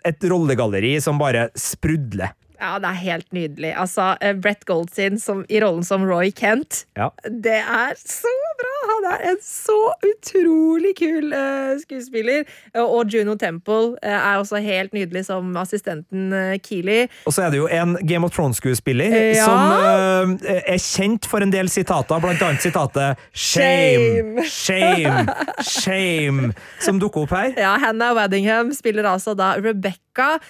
[0.06, 2.36] et rollegalleri som bare sprudler.
[2.60, 3.70] Ja, det er helt nydelig.
[3.80, 7.10] Altså, eh, Brett Goldsin som, i rollen som Roy Kent, Ja.
[7.24, 8.74] det er så bra!
[8.90, 12.44] Han er en så utrolig kul uh, skuespiller.
[12.76, 17.08] Og, og Juno Temple uh, er også helt nydelig som assistenten uh, Keeley.
[17.30, 19.46] Og så er det jo en Game of Thrones-skuespiller Ja.
[19.46, 25.26] som er kjent for en del sitater, blant annet sitatet Shame, shame,
[25.64, 26.52] shame,
[26.84, 27.54] som dukker opp her.
[27.60, 29.98] Ja, Hannah Waddingham spiller altså da Rebecca,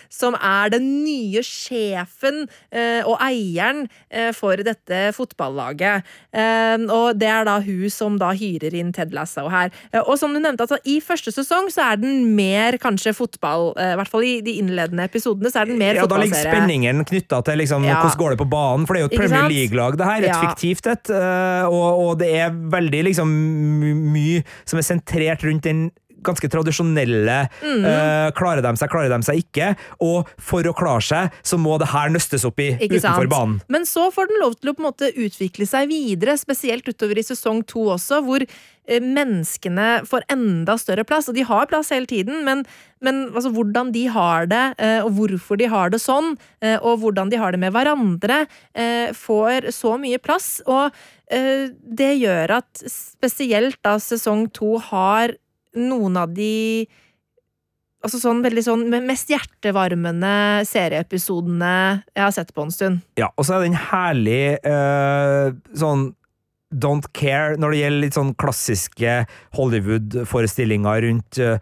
[0.10, 6.08] som er den nye sjefen eh, og eieren eh, for dette fotballaget.
[6.34, 9.71] Eh, og det er da hun som da hyrer inn Ted Lasso her.
[10.05, 13.95] Og som du nevnte, altså, i første sesong så er den mer kanskje fotball, i
[13.99, 17.41] hvert fall i de innledende episodene, så er den mer Ja, Da ligger spenningen knytta
[17.45, 17.99] til liksom, Ja.
[18.01, 19.49] hvordan går det på banen, for det er jo et Premier?
[19.49, 20.17] League-lag, det her.
[20.23, 20.41] Et Ja.
[20.49, 21.10] fiktivt et.
[21.69, 23.29] og, og det er veldig liksom
[24.13, 25.89] mye som er sentrert rundt den
[26.25, 27.84] ganske tradisjonelle Mm.
[27.86, 29.69] øh, Klarer de seg, klarer de seg ikke?
[30.05, 33.34] Og for å klare seg, så må det her nøstes opp i Ikke utenfor sant?
[33.34, 33.62] banen.
[33.67, 37.19] Men så får den lov til å på en måte utvikle seg videre, spesielt utover
[37.19, 41.29] i sesong to også, hvor eh, menneskene får enda større plass.
[41.29, 42.63] Og de har plass hele tiden, men,
[43.01, 46.36] men altså, hvordan de har det, eh, og hvorfor de har det sånn,
[46.82, 48.41] og hvordan de har det med hverandre,
[49.15, 50.60] får så mye plass.
[50.67, 50.91] Og
[51.29, 55.36] det gjør at spesielt da sesong to har
[55.77, 56.88] noen av de
[57.99, 61.71] Altså sånn veldig sånn mest hjertevarmende serieepisodene
[62.13, 63.01] jeg har sett på en stund.
[63.19, 66.13] Ja, og så er den herlig uh, sånn
[66.69, 69.17] Don't care når det gjelder litt sånn klassiske
[69.58, 71.58] Hollywood-forestillinger rundt uh,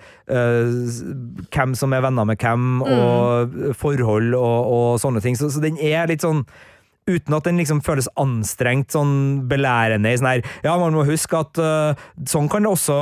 [1.56, 5.39] hvem som er venner med hvem, og forhold og, og sånne ting.
[5.39, 6.43] Så, så den er litt sånn
[7.08, 11.39] Uten at den liksom føles anstrengt, sånn belærende i sånn her Ja, man må huske
[11.39, 11.96] at uh,
[12.28, 12.98] sånn kan det også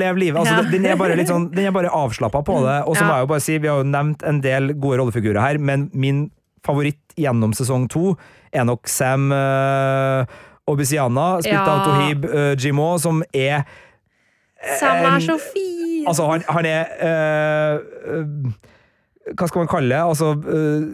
[0.00, 0.40] leve livet.
[0.40, 0.70] Altså, Ja.
[0.70, 2.78] den- er bare litt sånn Den er bare avslappa på det.
[2.88, 5.40] Og så må jeg jo bare si, vi har jo nevnt en del gode rollefigurer
[5.40, 6.30] her, men min
[6.64, 8.16] favoritt gjennom sesong to
[8.52, 10.24] er nok Sam uh,
[10.68, 11.66] Obisiana, spilt Ja.
[11.66, 13.64] av Tohib uh, Jimo, som er
[14.78, 16.04] Sam er så fin!
[16.06, 17.80] Altså, han, han er uh,
[18.12, 20.00] eh, Hva skal man kalle det?
[20.00, 20.84] Altså eh,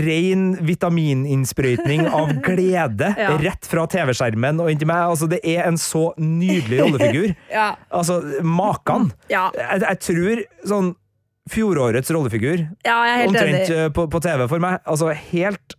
[0.00, 3.34] Ren vitamininnsprøytning av glede Ja.
[3.40, 5.02] rett fra TV-skjermen og inn til meg.
[5.12, 7.34] Altså, det er en så nydelig rollefigur.
[7.56, 7.74] Ja.
[7.94, 9.10] Altså, Makan!
[9.32, 9.48] Ja.
[9.56, 10.94] Jeg, jeg tror sånn
[11.50, 14.80] fjorårets rollefigur ja, jeg helt omtrent eh, på, på TV for meg.
[14.88, 15.76] Altså, helt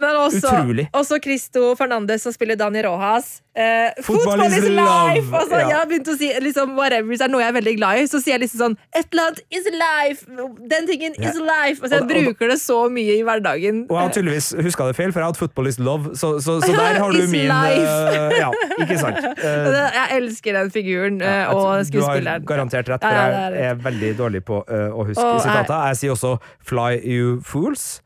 [0.00, 0.88] Men også, utrolig.
[0.96, 3.42] også Cristo Fernandez som spiller Dani Rojas.
[3.54, 5.28] Eh, Football is is life!
[5.36, 5.68] Altså, Ja.
[5.68, 8.04] Jeg har begynt å si liksom, whatever er noe jeg er veldig glad i.
[8.08, 10.24] Så sier jeg liksom sånn Et eller annet is life!
[10.70, 11.30] Den tingen yeah.
[11.30, 11.82] is life!
[11.82, 13.82] Altså, jeg Og- og- bruker det så mye i hverdagen.
[13.90, 16.60] Og jeg har tydeligvis huska det feil, for jeg hadde 'Football is love', så, så,
[16.64, 19.18] så der har du min eh, Ja, ikke sant?
[19.40, 23.74] Uh, Jeg elsker den figuren eh, Ja, og du har garantert rett, for jeg er
[23.74, 25.86] veldig dårlig på å huske Og sitater.
[25.90, 28.00] Jeg sier også 'fly you fools'.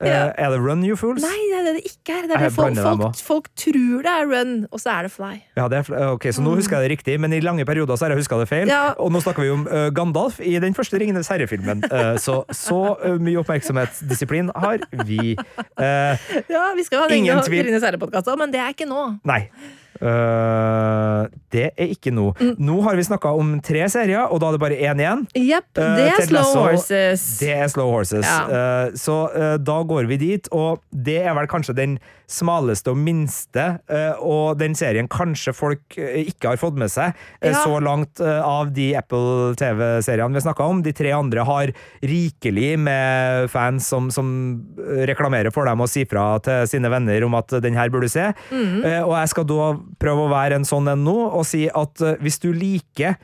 [0.00, 0.32] Eh, Ja.
[0.36, 1.22] Er det Run, You Fools?
[1.24, 2.16] Nei, det er det ikke.
[2.28, 5.30] Det er det folk, folk, folk tror det er run, og så er det fly.
[5.56, 8.04] Ja, det er, ok, Så nå husker jeg det riktig, men i lange perioder så
[8.06, 8.66] har jeg huska det feil.
[8.66, 8.74] Mm.
[8.74, 8.92] Ja.
[9.00, 11.80] Og nå snakker vi om uh, Gandalf i den første Ringenes herre-filmen.
[11.88, 15.36] Uh, så så uh, mye oppmerksomhetsdisiplin har vi.
[15.78, 17.42] Eh, Ja, Vi skal ha en.
[17.48, 19.18] Ringenes herre-podkast òg, men det er ikke nå.
[19.24, 19.46] nei.
[20.00, 22.30] Eh, det er ikke nå.
[22.40, 22.54] Mm.
[22.68, 25.24] Nå har vi snakka om tre serier, og da er det bare én igjen.
[25.36, 27.24] Yep, Eh, det er Ted Slow Lasso, Horses.
[27.40, 28.26] Det er Slow Horses.
[28.26, 28.42] Ja.
[28.46, 29.16] Uh, så
[29.62, 34.58] da går vi dit, og det er vel kanskje den smaleste og minste, eh, og
[34.58, 37.60] den serien kanskje folk eh, ikke har fått med seg eh, Ja.
[37.62, 40.82] så langt av de Apple TV-seriene vi snakka om.
[40.82, 41.70] De tre andre har
[42.02, 44.28] rikelig med fans som, som
[45.06, 48.14] reklamerer for dem og sier fra til sine venner om at den her burde du
[48.16, 48.26] se.
[48.52, 49.70] Eh, og jeg skal da
[50.02, 53.16] prøve å være en sånn en nå, og si at hvis du liker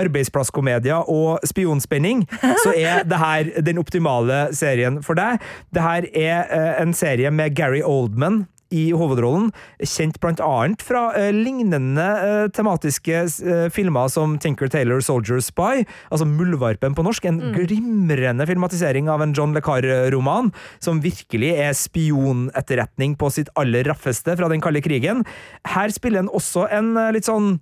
[0.00, 2.26] arbeidsplasskomedier og spionspenning,
[2.64, 5.40] så er det her den optimale serien for deg.
[5.74, 9.50] Det her er eh, en serie med Gary Oldman i hovedrollen,
[9.82, 15.82] kjent blant annet fra uh, lignende uh, tematiske uh, filmer som Tinker Taylor Soldier Spy,
[16.10, 21.74] altså Muldvarpen på norsk, en glimrende filmatisering av en John Le Carre-roman, som virkelig er
[21.76, 25.26] spionetterretning på sitt aller raffeste fra den kalde krigen.
[25.74, 27.56] Her spiller han også en litt sånn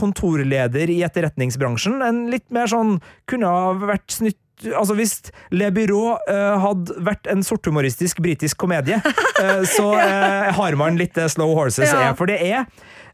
[0.00, 2.00] kontorleder i etterretningsbransjen.
[2.02, 2.96] En litt mer sånn
[3.28, 4.40] Kunne ha vært snytt
[4.74, 5.16] Altså Hvis
[5.54, 11.18] Le Byrå uh, hadde vært en sorthumoristisk britisk komedie, uh, så uh, har man litt
[11.30, 12.08] Slow Horses Ja.
[12.10, 12.16] er.
[12.18, 12.64] For det er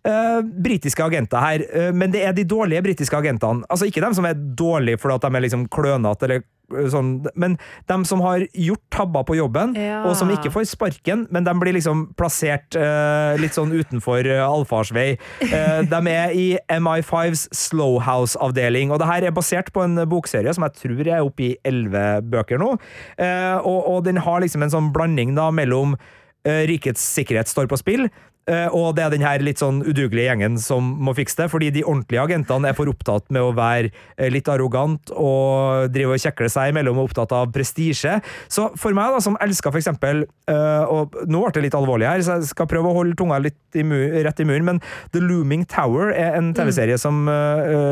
[0.04, 3.64] eh, britiske agenter her, eh, men det er de dårlige britiske agentene.
[3.72, 6.42] Altså Ikke dem som er dårlige fordi de er liksom klønete, eller
[6.76, 7.56] eh, sånn, men
[7.88, 10.02] dem som har gjort tabber på jobben, Ja.
[10.04, 15.06] og som ikke får sparken, men de blir liksom plassert eh, litt sånn utenfor allfarsvei.
[15.48, 20.66] Eh, de er i MI5s Slowhouse-avdeling, og det her er basert på en bokserie som
[20.68, 22.76] jeg tror er oppe i elleve bøker nå,
[23.18, 25.98] eh, og, og den har liksom en sånn blanding da mellom
[26.46, 28.06] eh, rikets sikkerhet står på spill,
[28.46, 31.72] eh, og det er den her litt sånn udugelige gjengen som må fikse det, fordi
[31.74, 33.90] de ordentlige agentene er for opptatt med å være
[34.30, 38.18] litt arrogant og drive og kjekle seg imellom og opptatt av prestisje.
[38.52, 42.06] Så for meg, da, som elsker for eksempel eh, Og nå ble det litt alvorlig
[42.06, 44.82] her, så jeg skal prøve å holde tunga litt i mu rett i munnen, men
[45.16, 47.24] The Looming Tower er en TV-serie som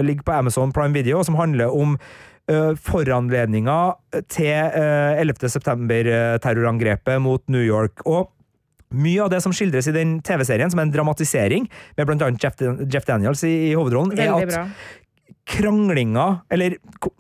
[0.04, 1.96] ligger på Amazon Prime Video, og som handler om
[2.82, 3.78] foranledninga
[4.32, 5.48] til uh, 11.
[5.54, 8.02] september-terrorangrepet mot New York.
[8.06, 8.32] Og
[8.92, 12.58] mye av det som skildres i den TV-serien, som er en dramatisering, med annet Jeff,
[12.92, 14.64] Jeff Daniels i, i hovedrollen, er at bra.
[15.48, 17.14] kranglinga, eller ko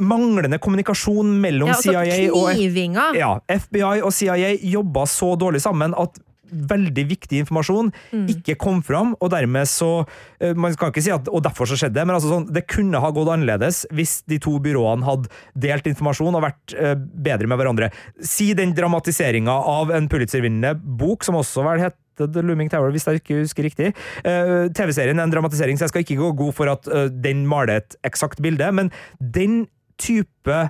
[0.00, 5.96] manglende kommunikasjon mellom Ja, altså CIA og ja, FBI og CIA jobba så dårlig sammen
[5.98, 6.16] at
[6.50, 8.26] veldig viktig informasjon Mm.
[8.30, 10.06] ikke kom fram, og dermed så
[10.40, 12.66] eh, Man kan ikke si at Og derfor så skjedde det, men altså sånn, det
[12.70, 17.48] kunne ha gått annerledes hvis de to byråene hadde delt informasjon og vært eh, bedre
[17.50, 17.90] med hverandre.
[18.20, 23.06] Si den dramatiseringa av en Pulitzer-vinnende bok, som også vel het The Looming Tower, hvis
[23.08, 23.90] jeg ikke husker riktig.
[24.22, 27.42] Uh, TV-serien er en dramatisering, så jeg skal ikke gå god for at uh, den
[27.50, 29.64] maler et eksakt bilde, men den
[29.98, 30.60] type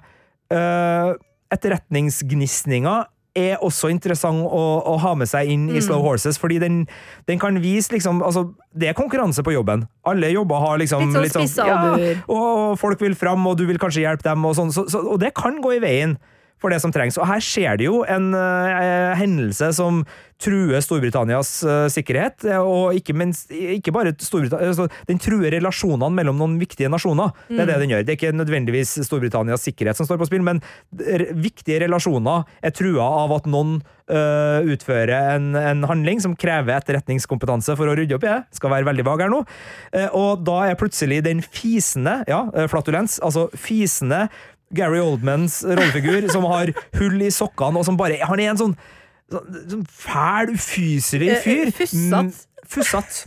[0.55, 1.11] uh,
[1.55, 3.05] etterretningsgnisninger
[3.35, 6.85] er også interessant å, å ha med seg inn i Slow Horses, fordi den,
[7.29, 9.87] den kan vise liksom altså, Det er konkurranse på jobben.
[10.07, 11.81] Alle jobber har liksom Litt sånn spisse ja,
[12.29, 15.03] og, og folk vil fram, og du vil kanskje hjelpe dem, og sånn, så, så,
[15.03, 16.17] og det kan gå i veien
[16.65, 17.19] for det som trengs.
[17.21, 20.03] Og her skjer det jo en uh, hendelse som
[20.43, 26.41] truer Storbritannias uh, sikkerhet, og ikke, minst, ikke bare Storbritannia altså, Den truer relasjonene mellom
[26.41, 27.35] noen viktige nasjoner.
[27.49, 28.05] Det er det den gjør.
[28.05, 30.63] Det er ikke nødvendigvis Storbritannias sikkerhet som står på spill, men
[31.39, 33.79] viktige relasjoner er trua av at noen
[34.11, 38.41] uh, utfører en, en handling som krever etterretningskompetanse for å rydde opp i det.
[38.59, 39.43] Skal være veldig vag her nå.
[39.95, 44.27] Uh, og da er plutselig den fisende, ja, flatulens, altså fisende
[44.77, 48.75] Gary Oldmans rollefigur, som har hull i sokkene, og som bare Han er en sånn,
[49.33, 51.75] sånn, sånn fæl, ufyselig Eh, eh, fyr.
[51.79, 52.43] Fussat.
[52.75, 53.21] Fussat.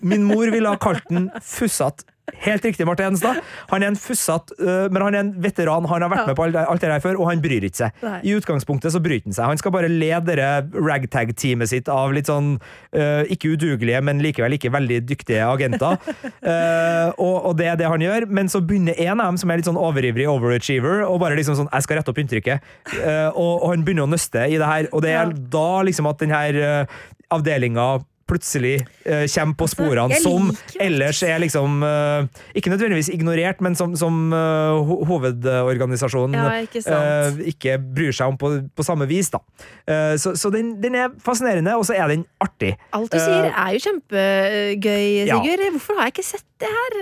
[0.00, 2.06] Min mor ville ha kalt den fussatt.
[2.44, 3.40] Helt riktig, Marte Hedenstad.
[3.72, 5.84] Han er en fussatt, øh, men han er en veteran.
[5.90, 6.26] Han har vært Ja.
[6.26, 7.90] med på alt, det der før, og han bryr ikke seg.
[8.02, 8.20] Nei.
[8.22, 9.44] I utgangspunktet så bryr han seg.
[9.50, 10.36] Han skal bare lede
[10.72, 12.60] ragtag-teamet sitt av litt sånn
[12.94, 15.98] uh, ikke udugelige, men likevel ikke veldig dyktige agenter.
[16.46, 19.50] uh, og, og det er det han gjør, men så begynner en av dem, som
[19.50, 22.60] er litt sånn overivrig overachiever, og bare liksom sånn Jeg skal rette opp inntrykket.
[23.02, 25.32] uh, og, og han begynner å nøste i det her, og det er Ja.
[25.58, 26.86] da liksom at den her
[27.32, 32.26] avdelinga plutselig eh, kommer på sporene, Altså, som ellers er liksom eh,
[32.58, 38.32] Ikke nødvendigvis ignorert, men som, som uh, ho hovedorganisasjonen Ja, ikke eh, ikke bryr seg
[38.32, 39.30] om på, på samme vis.
[39.32, 39.42] da.
[39.86, 42.74] Eh, så så den, den er fascinerende, og så er den artig.
[42.92, 45.38] Alt du sier Eh, er jo kjempegøy, ja.
[45.40, 45.62] Sigurd.
[45.76, 46.98] Hvorfor har jeg ikke sett det her?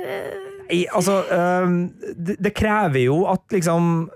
[0.70, 1.16] I, altså,
[2.16, 4.06] det, det krever jo at liksom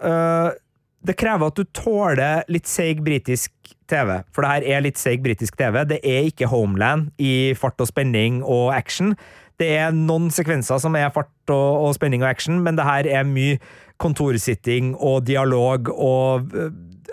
[1.05, 3.53] det krever at du tåler litt seig britisk
[3.91, 5.83] TV, for det her er litt seig britisk TV.
[5.89, 9.15] Det er ikke Homeland i fart og spenning og action.
[9.61, 13.09] Det er noen sekvenser som er fart og, og spenning og action, men det her
[13.21, 13.61] er mye
[14.03, 16.51] kontorsitting og dialog og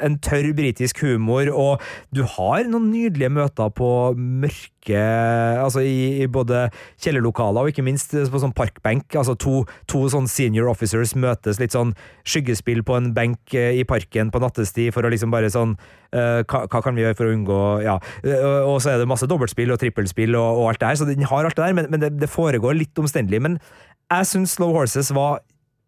[0.05, 1.81] en tørr britisk humor, og
[2.15, 6.63] du har noen nydelige møter på mørke Altså i, i både
[7.03, 9.13] kjellerlokaler og ikke minst på sånn parkbenk.
[9.13, 11.91] Altså to, to sånn senior officers møtes litt sånn
[12.25, 16.41] skyggespill på en benk øh, i parken på nattestid for å liksom bare sånn uh,
[16.41, 17.99] hva, hva, kan vi gjøre for å unngå Ja.
[18.25, 21.09] Uh, og så er det masse dobbeltspill og trippelspill og, og alt det her, så
[21.11, 23.43] den har alt det der, men, men det, det foregår litt omstendelig.
[23.45, 23.61] Men
[24.09, 25.43] jeg syns Slow Horses var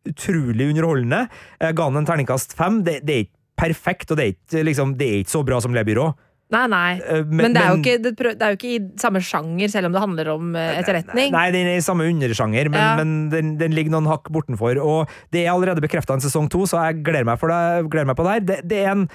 [0.07, 1.27] utrolig underholdende.
[1.61, 2.81] Jeg ga den en terningkast fem.
[2.85, 5.59] Det, det, er ikke perfekt, og det er ikke, liksom, det er ikke så bra
[5.63, 6.13] som Le Byrå.
[6.53, 6.99] Nei, nei.
[7.01, 9.93] Eh, Men, men- det, er ikke, det, er jo ikke i samme sjanger, selv om
[9.95, 11.31] det handler om eh, etterretning.
[11.33, 12.95] Nei, den er i samme undersjanger, men, Ja.
[12.99, 14.77] men den, den ligger noen hakk bortenfor.
[14.83, 18.05] Og det er allerede bekrefta en sesong to, så jeg gleder meg, for det, gleder
[18.11, 18.45] meg på det her.
[18.51, 19.07] Det, det, er en,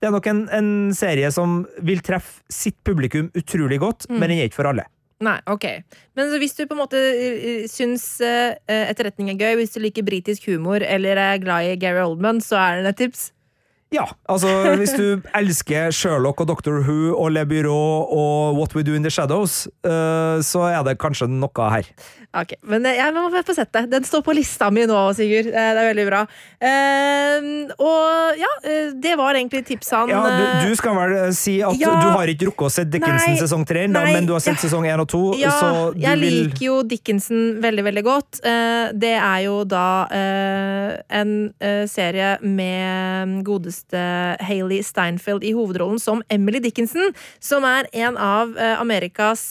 [0.00, 4.18] det er nok en, en serie som vil treffe sitt publikum utrolig godt, Mm.
[4.22, 4.86] men den er ikke for alle.
[5.20, 5.64] Nei, ok.
[6.16, 8.20] Men så hvis du på en måte eh, syns
[8.68, 12.56] etterretning er gøy, hvis du liker britisk humor eller er glad i Gary Oldman, så
[12.60, 13.32] er det et tips.
[13.94, 17.76] Ja, altså hvis du elsker Sherlock og Doctor Who og Le Byrå
[18.10, 21.86] og What We Do In The Shadows, uh, så er det kanskje noe her.
[22.36, 23.84] Ok, Men eh, jeg må få sett det.
[23.94, 25.46] Den står på lista mi nå, Sigurd.
[25.48, 26.24] Eh, Det er veldig bra.
[26.60, 27.46] Uh,
[27.80, 28.50] og ja,
[28.92, 30.10] det var egentlig tipsene.
[30.10, 31.94] Ja, du, du skal vel si at Ja.
[32.02, 34.64] du har ikke rukket å se Dickinson Nei, sesong tre, men du har sett ja.
[34.66, 38.42] sesong én og to, Ja, så du jeg vil liker jo Dickinson veldig, veldig godt.
[38.42, 41.32] Uh, Det er jo da en
[41.88, 48.80] serie med godeste Hailey Steinfeld i hovedrollen som Emily Dickinson, som er en av eh,
[48.80, 49.42] Amerikas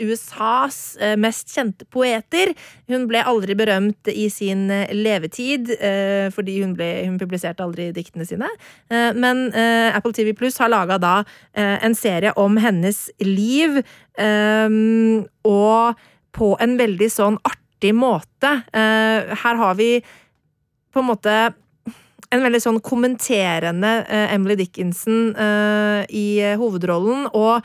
[0.00, 2.54] USAs eh, mest kjente poeter.
[2.90, 5.74] Hun ble aldri berømt i sin eh, levetid,
[6.34, 8.48] fordi hun, ble, hun publiserte aldri diktene sine.
[8.90, 11.12] Men Apple TV Pluss har laga da
[11.54, 13.80] en serie om hennes liv,
[15.48, 16.02] og
[16.32, 18.54] på en veldig sånn artig måte.
[18.72, 19.90] Her har vi
[20.92, 21.36] på en måte
[22.32, 27.64] en veldig sånn kommenterende uh, Emily Dickinson uh, i eh, hovedrollen, og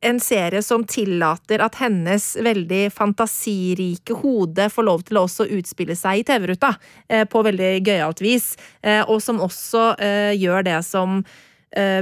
[0.00, 5.94] en serie som tillater at hennes veldig fantasirike hode får lov til å også utspille
[5.98, 6.72] seg i TV-ruta
[7.30, 8.48] på veldig gøyalt vis,
[9.06, 9.84] og som også
[10.40, 11.20] gjør det som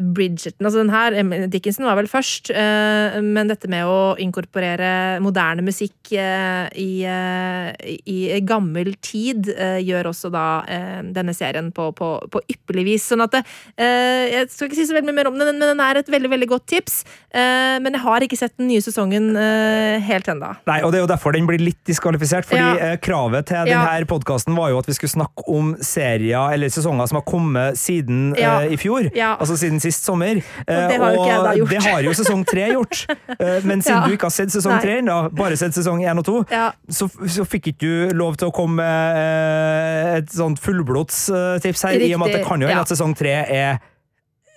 [0.00, 5.60] Bridgerton, altså den her, Dickinson var vel først, eh, men dette med å inkorporere moderne
[5.66, 11.90] musikk eh, i, eh, i gammel tid eh, gjør også da eh, denne serien på,
[11.98, 13.08] på, på ypperlig vis.
[13.12, 13.42] Sånn at det,
[13.76, 16.08] eh, Jeg skal ikke si så veldig mye mer om den, men den er et
[16.12, 17.02] veldig veldig godt tips.
[17.34, 20.54] Eh, men jeg har ikke sett den nye sesongen eh, helt ennå.
[20.70, 22.48] Nei, og Det er jo derfor den blir litt diskvalifisert.
[22.48, 22.92] fordi Ja.
[22.94, 23.84] eh, Kravet til Ja.
[23.84, 27.76] denne podkasten var jo at vi skulle snakke om serier eller sesonger som har kommet
[27.76, 28.60] siden Ja.
[28.62, 29.10] eh, i fjor.
[29.14, 29.36] Ja.
[29.36, 30.38] Altså siden sist sommer.
[30.38, 31.74] Og det har jo ikke jeg da gjort.
[31.74, 33.04] det har jo sesong tre gjort.
[33.38, 34.06] Eh, men siden Ja.
[34.08, 34.96] du ikke har sett sesong tre
[35.36, 36.72] bare sett sesong én og to, Ja.
[36.90, 42.00] så, så fikk ikke du lov til å komme med eh, et sånt fullblodstips her,
[42.00, 42.86] i og med at det kan jo hende ja.
[42.86, 43.78] at sesong tre er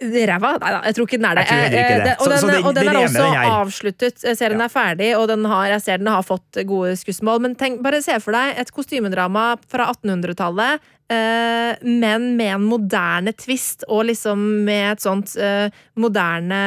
[0.02, 0.56] Ræva?
[0.58, 1.44] Nei da, jeg tror ikke den er det.
[1.46, 2.16] Jeg Eh, det.
[2.20, 3.26] Og den, så den- og den er også
[3.62, 4.18] avsluttet.
[4.38, 4.66] Serien ja.
[4.66, 7.40] er ferdig, og den har, jeg ser den har fått gode skussmål.
[7.42, 13.34] Men tenk, bare se for deg et kostymedrama fra 1800-tallet, eh, men med en moderne
[13.38, 15.68] twist, og liksom med et sånt uh,
[16.00, 16.62] moderne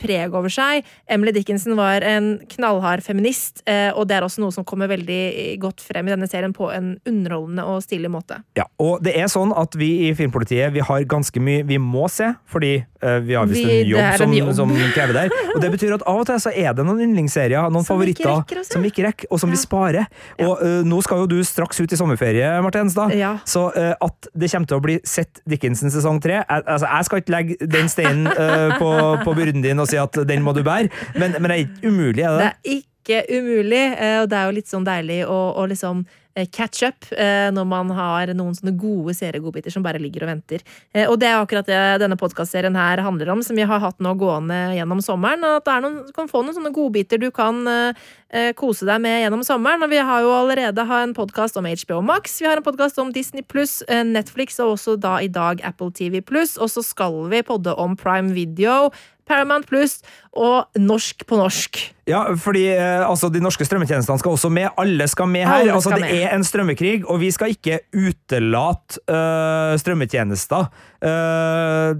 [0.00, 0.86] preg over seg.
[1.08, 5.58] Emily Dickinson var en knallhard feminist, uh, og det er også noe som kommer veldig
[5.62, 8.40] godt frem i denne serien på en underholdende og stilig måte.
[8.58, 12.06] Ja, og det er sånn at vi i Filmpolitiet vi har ganske mye vi må
[12.12, 12.74] se, fordi
[13.04, 15.36] uh, vi har visst en, en jobb, som, som krever der.
[15.54, 18.42] Og det betyr at av og til så er det noen yndlingsserier, noen Som favoritter,
[18.44, 20.08] ikke som vi ikke rekker, og som vi sparer.
[20.44, 23.14] Og eh, nå skal jo du straks ut i sommerferie, Marte Henstad.
[23.16, 23.36] Ja.
[23.48, 27.22] Så eh, at det kommer til å bli sett Dickinson sesong tre altså, jeg skal
[27.22, 28.92] ikke legge den steinen eh, på,
[29.24, 32.24] på din og si at den må du bære, men, men det er ikke umulig,
[32.24, 32.38] er det?
[32.38, 36.02] Det er ikke umulig, eh, og det er jo litt sånn deilig å, å liksom
[36.04, 40.32] eh, catch up eh, når man har noen sånne gode seriegodbiter som bare ligger og
[40.32, 40.62] venter.
[40.94, 43.98] Eh, Og det er akkurat det denne podkastserien her handler om, som vi har hatt
[43.98, 45.44] nå gående gjennom sommeren.
[45.44, 48.86] At det er noen, du kan få noen sånne godbiter du kan eh, eh, kose
[48.88, 49.82] deg med gjennom sommeren.
[49.82, 53.12] Og vi har jo allerede en podkast om HBO Max, vi har en podkast om
[53.12, 56.56] Disney pluss, Netflix og også da i dag Apple TV pluss.
[56.58, 58.90] Og så skal vi podde om Prime Video.
[59.28, 60.00] Paramount Pluss
[60.32, 61.78] og Norsk på norsk.
[62.08, 64.70] Ja, fordi eh, altså, de norske strømmetjenestene skal også med.
[64.80, 65.60] Alle skal med her.
[65.60, 66.27] Alle altså, skal det med.
[66.28, 70.70] Er en strømmekrig, og vi skal ikke utelate eh, strømmetjenester.
[71.02, 71.98] Uh,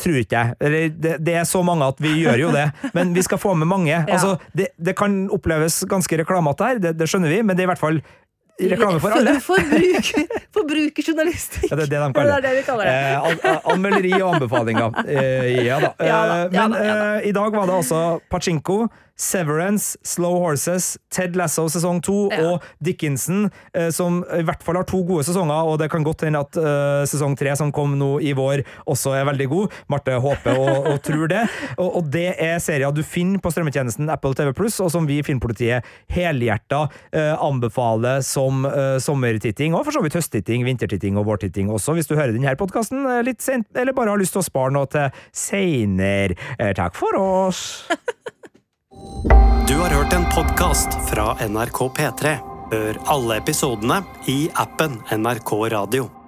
[0.00, 0.56] tror ikke jeg.
[0.60, 3.54] Eller, det, det er så mange at vi gjør jo det, men vi skal få
[3.58, 3.98] med mange.
[4.06, 7.70] Altså, det, det kan oppleves ganske reklamete her, det, det skjønner vi, men det er
[7.70, 8.02] i hvert fall
[8.68, 9.36] reklame for alle.
[9.50, 10.24] Forbruker,
[10.56, 11.70] forbrukerjournalistikk.
[11.70, 12.54] Ja, det er det de kaller det.
[12.58, 12.90] det kaller.
[12.90, 15.00] Eh, an an anmelderi og anbefalinger.
[15.06, 15.92] Eh, ja da.
[15.98, 18.82] Ja Eh, ja men ja eh, i dag var det altså Pachinko,
[19.20, 22.40] Severance, Slow Horses, Ted Lasso sesong to Ja.
[22.46, 26.24] og Dickinson, eh, som i hvert fall har to gode sesonger, og det kan godt
[26.24, 29.76] hende at uh, sesong tre, som kom nå i vår, også er veldig god.
[29.92, 31.42] Marte håper og, og tror det.
[31.76, 35.20] Og, og det er serier du finner på strømmetjenesten Apple TV Pluss, og som vi
[35.20, 41.28] i Filmpolitiet helhjerta uh, anbefaler som uh, sommertitting, og for så vidt høsttitting, vintertitting og
[41.28, 44.48] vårtitting også, hvis du hører denne podkasten litt sent, eller bare har lyst til å
[44.48, 46.36] spare noe til seinere.
[46.58, 47.64] Eh, takk for oss!
[49.68, 52.36] Du har hørt en podkast fra NRK P3.
[52.72, 56.19] Hør alle episodene i appen NRK Radio.